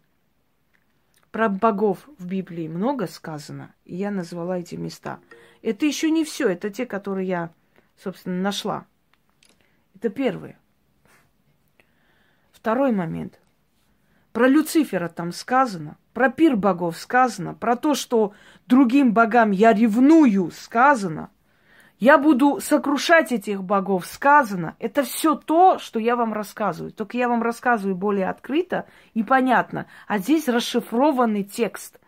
про 1.31 1.49
богов 1.49 2.07
в 2.17 2.25
Библии 2.25 2.69
много 2.69 3.07
сказано, 3.07 3.75
и 3.83 3.97
я 3.97 4.10
назвала 4.10 4.60
эти 4.60 4.75
места. 4.75 5.19
Это 5.62 5.86
еще 5.86 6.12
не 6.12 6.23
все, 6.23 6.47
это 6.47 6.69
те, 6.69 6.86
которые 6.86 7.27
я, 7.27 7.51
собственно, 7.97 8.41
нашла. 8.41 8.86
Это 9.95 10.07
первое. 10.07 10.57
Второй 12.53 12.93
момент. 12.93 13.41
Про 14.31 14.47
Люцифера 14.47 15.10
там 15.10 15.33
сказано, 15.33 15.97
про 16.13 16.31
пир 16.31 16.55
богов 16.55 16.97
сказано, 16.97 17.53
про 17.53 17.75
то, 17.75 17.95
что 17.95 18.33
другим 18.65 19.12
богам 19.12 19.51
я 19.51 19.73
ревную 19.73 20.51
сказано– 20.51 21.31
я 21.99 22.19
буду 22.19 22.60
сокрушать 22.62 23.31
этих 23.31 23.63
богов, 23.63 24.05
сказано. 24.05 24.75
Это 24.77 25.01
все 25.03 25.36
то, 25.36 25.79
что 25.79 25.99
я 25.99 26.15
вам 26.15 26.31
рассказываю. 26.31 26.91
Только 26.91 27.17
я 27.17 27.27
вам 27.27 27.41
рассказываю 27.41 27.95
более 27.95 28.29
открыто 28.29 28.88
и 29.15 29.23
понятно. 29.23 29.88
А 30.07 30.19
здесь 30.19 30.47
расшифрованный 30.47 31.43
текст. 31.43 31.99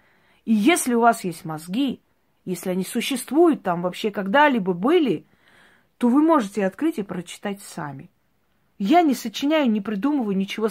И 0.45 0.54
если 0.54 0.93
у 0.93 1.02
вас 1.02 1.23
есть 1.23 1.43
мозги, 1.43 2.02
если 2.45 2.69
они 2.69 2.84
существуют 2.84 3.63
там 3.63 3.82
вообще 3.82 4.12
когда-либо 4.12 4.73
были, 4.73 5.25
то 5.97 6.08
вы 6.08 6.21
можете 6.21 6.65
открыть 6.65 6.99
и 6.99 7.04
прочитать 7.04 7.62
сами. 7.62 8.12
Я 8.78 9.02
не 9.02 9.15
сочиняю, 9.15 9.69
не 9.69 9.82
придумываю 9.82 10.38
ничего 10.38 10.69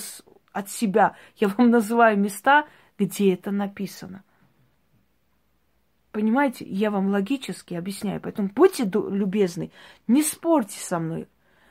от 0.53 0.71
себя. 0.71 1.17
Я 1.37 1.49
вам 1.49 1.71
называю 1.71 2.17
места, 2.19 2.67
где 2.99 3.35
это 3.35 3.51
написано. 3.51 4.23
Понимаете, 6.19 6.65
я 6.65 6.91
вам 6.91 7.11
логически 7.11 7.75
объясняю. 7.75 8.21
Поэтому 8.21 8.51
будьте 8.53 8.83
любезны, 8.83 9.71
не 10.09 10.25
спорьте 10.25 10.81
со 10.81 10.99
мной. 10.99 11.29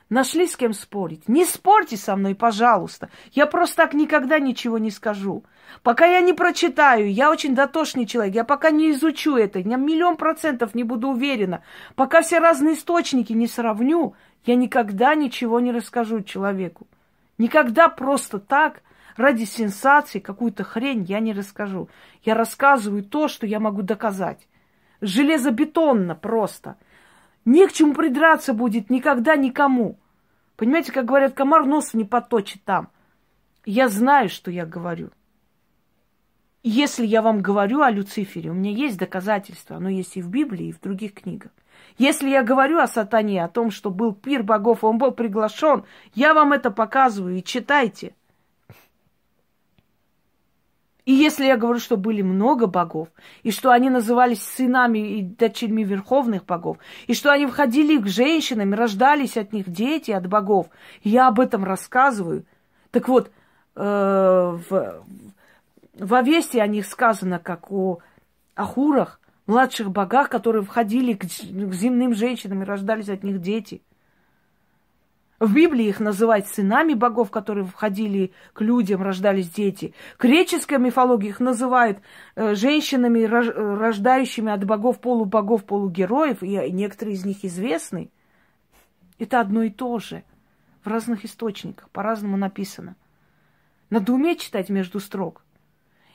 Нашли 0.07 0.47
с 0.47 0.55
кем 0.55 0.71
спорить? 0.71 1.27
Не 1.27 1.43
спорьте 1.43 1.97
со 1.97 2.15
мной, 2.15 2.33
пожалуйста. 2.33 3.09
Я 3.33 3.45
просто 3.45 3.75
так 3.75 3.93
никогда 3.93 4.39
ничего 4.39 4.77
не 4.77 4.89
скажу. 4.89 5.43
Пока 5.83 6.05
я 6.05 6.21
не 6.21 6.31
прочитаю, 6.31 7.11
я 7.11 7.29
очень 7.29 7.55
дотошный 7.55 8.05
человек, 8.05 8.35
я 8.35 8.45
пока 8.45 8.71
не 8.71 8.91
изучу 8.91 9.35
это, 9.35 9.59
я 9.59 9.75
миллион 9.75 10.15
процентов 10.15 10.75
не 10.75 10.85
буду 10.85 11.09
уверена. 11.09 11.61
Пока 11.95 12.21
все 12.21 12.39
разные 12.39 12.75
источники 12.75 13.33
не 13.33 13.47
сравню, 13.47 14.15
я 14.45 14.55
никогда 14.55 15.13
ничего 15.13 15.59
не 15.59 15.73
расскажу 15.73 16.21
человеку. 16.21 16.87
Никогда 17.37 17.89
просто 17.89 18.39
так 18.39 18.81
ради 19.17 19.43
сенсации 19.43 20.19
какую-то 20.19 20.63
хрень 20.63 21.03
я 21.03 21.19
не 21.19 21.33
расскажу. 21.33 21.89
Я 22.23 22.35
рассказываю 22.35 23.03
то, 23.03 23.27
что 23.27 23.45
я 23.45 23.59
могу 23.59 23.81
доказать. 23.81 24.47
Железобетонно 25.01 26.15
просто. 26.15 26.77
Не 27.43 27.67
к 27.67 27.73
чему 27.73 27.93
придраться 27.93 28.53
будет 28.53 28.89
никогда 28.89 29.35
никому. 29.35 29.99
Понимаете, 30.55 30.91
как 30.91 31.05
говорят, 31.05 31.33
комар 31.33 31.65
нос 31.65 31.93
не 31.93 32.03
поточит 32.03 32.63
там. 32.63 32.89
Я 33.65 33.89
знаю, 33.89 34.29
что 34.29 34.49
я 34.49 34.65
говорю. 34.65 35.11
Если 36.63 37.05
я 37.05 37.21
вам 37.21 37.41
говорю 37.41 37.81
о 37.81 37.91
Люцифере, 37.91 38.49
у 38.49 38.53
меня 38.53 38.71
есть 38.71 38.97
доказательства, 38.97 39.77
оно 39.77 39.87
есть 39.87 40.17
и 40.17 40.21
в 40.21 40.29
Библии, 40.29 40.67
и 40.67 40.71
в 40.73 40.81
других 40.81 41.13
книгах. 41.13 41.51
Если 41.97 42.29
я 42.29 42.43
говорю 42.43 42.79
о 42.79 42.87
сатане, 42.87 43.41
о 43.41 43.47
том, 43.47 43.71
что 43.71 43.89
был 43.89 44.13
пир 44.13 44.43
богов, 44.43 44.83
он 44.83 44.97
был 44.97 45.11
приглашен, 45.11 45.85
я 46.13 46.33
вам 46.33 46.51
это 46.51 46.69
показываю 46.69 47.37
и 47.37 47.43
читайте. 47.43 48.16
И 51.07 51.13
если 51.13 51.45
я 51.45 51.55
говорю, 51.55 51.79
что 51.79 51.95
были 51.95 52.21
много 52.21 52.67
богов, 52.67 53.07
и 53.41 53.51
что 53.51 53.71
они 53.71 53.89
назывались 53.89 54.41
сынами 54.41 55.19
и 55.19 55.21
дочерьми 55.21 55.85
верховных 55.85 56.43
богов, 56.43 56.79
и 57.07 57.13
что 57.13 57.31
они 57.31 57.45
входили 57.45 57.97
к 57.97 58.07
женщинам, 58.07 58.73
рождались 58.73 59.37
от 59.37 59.53
них 59.53 59.69
дети, 59.69 60.11
от 60.11 60.27
богов, 60.27 60.67
я 61.05 61.29
об 61.29 61.39
этом 61.39 61.63
рассказываю. 61.63 62.43
Так 62.91 63.07
вот, 63.07 63.31
э, 63.77 63.79
в, 63.79 65.05
в 65.97 66.13
Овесте 66.13 66.61
о 66.61 66.67
них 66.67 66.85
сказано, 66.85 67.39
как 67.39 67.71
о 67.71 67.99
Ахурах, 68.55 69.21
младших 69.45 69.89
богах, 69.89 70.27
которые 70.27 70.63
входили 70.63 71.13
к, 71.13 71.21
к 71.21 71.73
земным 71.73 72.15
женщинам 72.15 72.63
и 72.63 72.65
рождались 72.65 73.07
от 73.07 73.23
них 73.23 73.39
дети. 73.39 73.81
В 75.39 75.53
Библии 75.53 75.85
их 75.85 75.99
называют 75.99 76.47
сынами 76.47 76.93
богов, 76.93 77.29
которые 77.29 77.65
входили 77.65 78.31
к 78.53 78.61
людям, 78.61 79.03
рождались 79.03 79.49
дети. 79.49 79.93
В 80.17 80.21
греческой 80.21 80.79
мифологии 80.79 81.29
их 81.29 81.39
называют 81.39 81.99
э, 82.35 82.55
женщинами, 82.55 83.23
рож, 83.23 83.47
рождающими 83.49 84.51
от 84.51 84.63
богов, 84.65 84.99
полубогов, 84.99 85.63
полугероев, 85.63 86.41
и 86.41 86.71
некоторые 86.71 87.15
из 87.15 87.23
них 87.23 87.45
известны. 87.45 88.09
Это 89.19 89.39
одно 89.39 89.61
и 89.61 89.69
то 89.69 89.99
же. 89.99 90.23
В 90.83 90.87
разных 90.87 91.23
источниках, 91.23 91.89
по-разному 91.91 92.35
написано. 92.35 92.95
Надо 93.91 94.13
уметь 94.13 94.41
читать 94.41 94.69
между 94.69 94.99
строк. 94.99 95.43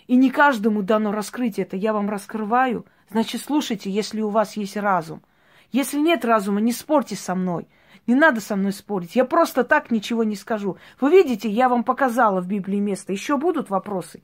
И 0.08 0.16
не 0.16 0.30
каждому 0.30 0.82
дано 0.82 1.12
раскрыть 1.12 1.60
это. 1.60 1.76
Я 1.76 1.92
вам 1.92 2.10
раскрываю. 2.10 2.86
Значит, 3.08 3.40
слушайте, 3.42 3.88
если 3.88 4.20
у 4.20 4.30
вас 4.30 4.56
есть 4.56 4.76
разум. 4.76 5.22
Если 5.70 5.98
нет 5.98 6.24
разума, 6.24 6.60
не 6.60 6.72
спорьте 6.72 7.14
со 7.14 7.36
мной. 7.36 7.68
Не 8.06 8.14
надо 8.14 8.40
со 8.40 8.56
мной 8.56 8.72
спорить. 8.72 9.14
Я 9.14 9.24
просто 9.24 9.62
так 9.64 9.90
ничего 9.90 10.24
не 10.24 10.34
скажу. 10.34 10.76
Вы 11.00 11.10
видите, 11.10 11.48
я 11.48 11.68
вам 11.68 11.84
показала 11.84 12.40
в 12.40 12.48
Библии 12.48 12.78
место. 12.78 13.12
Еще 13.12 13.36
будут 13.36 13.70
вопросы? 13.70 14.22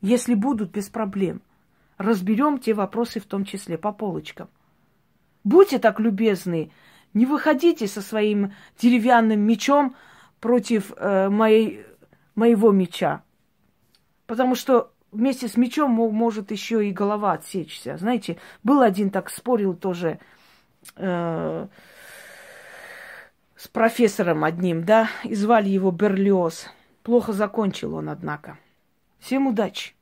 Если 0.00 0.34
будут, 0.34 0.70
без 0.70 0.88
проблем. 0.88 1.42
Разберем 1.98 2.58
те 2.58 2.74
вопросы 2.74 3.20
в 3.20 3.24
том 3.24 3.44
числе 3.44 3.78
по 3.78 3.92
полочкам. 3.92 4.48
Будьте 5.44 5.78
так 5.78 6.00
любезны, 6.00 6.72
не 7.14 7.24
выходите 7.24 7.86
со 7.86 8.02
своим 8.02 8.52
деревянным 8.78 9.40
мечом 9.40 9.94
против 10.40 10.92
э, 10.96 11.28
моей, 11.28 11.86
моего 12.34 12.72
меча. 12.72 13.22
Потому 14.26 14.54
что 14.54 14.92
вместе 15.12 15.48
с 15.48 15.56
мечом 15.56 15.92
может 15.92 16.50
еще 16.50 16.86
и 16.86 16.92
голова 16.92 17.32
отсечься. 17.32 17.96
Знаете, 17.96 18.38
был 18.62 18.82
один 18.82 19.10
так 19.10 19.30
спорил 19.30 19.74
тоже 19.74 20.18
э, 20.96 21.68
с 23.56 23.68
профессором 23.68 24.44
одним, 24.44 24.84
да, 24.84 25.08
и 25.24 25.34
звали 25.34 25.68
его 25.68 25.90
Берлиоз. 25.90 26.68
Плохо 27.02 27.32
закончил 27.32 27.94
он, 27.94 28.08
однако. 28.08 28.58
Всем 29.18 29.46
удачи! 29.46 29.95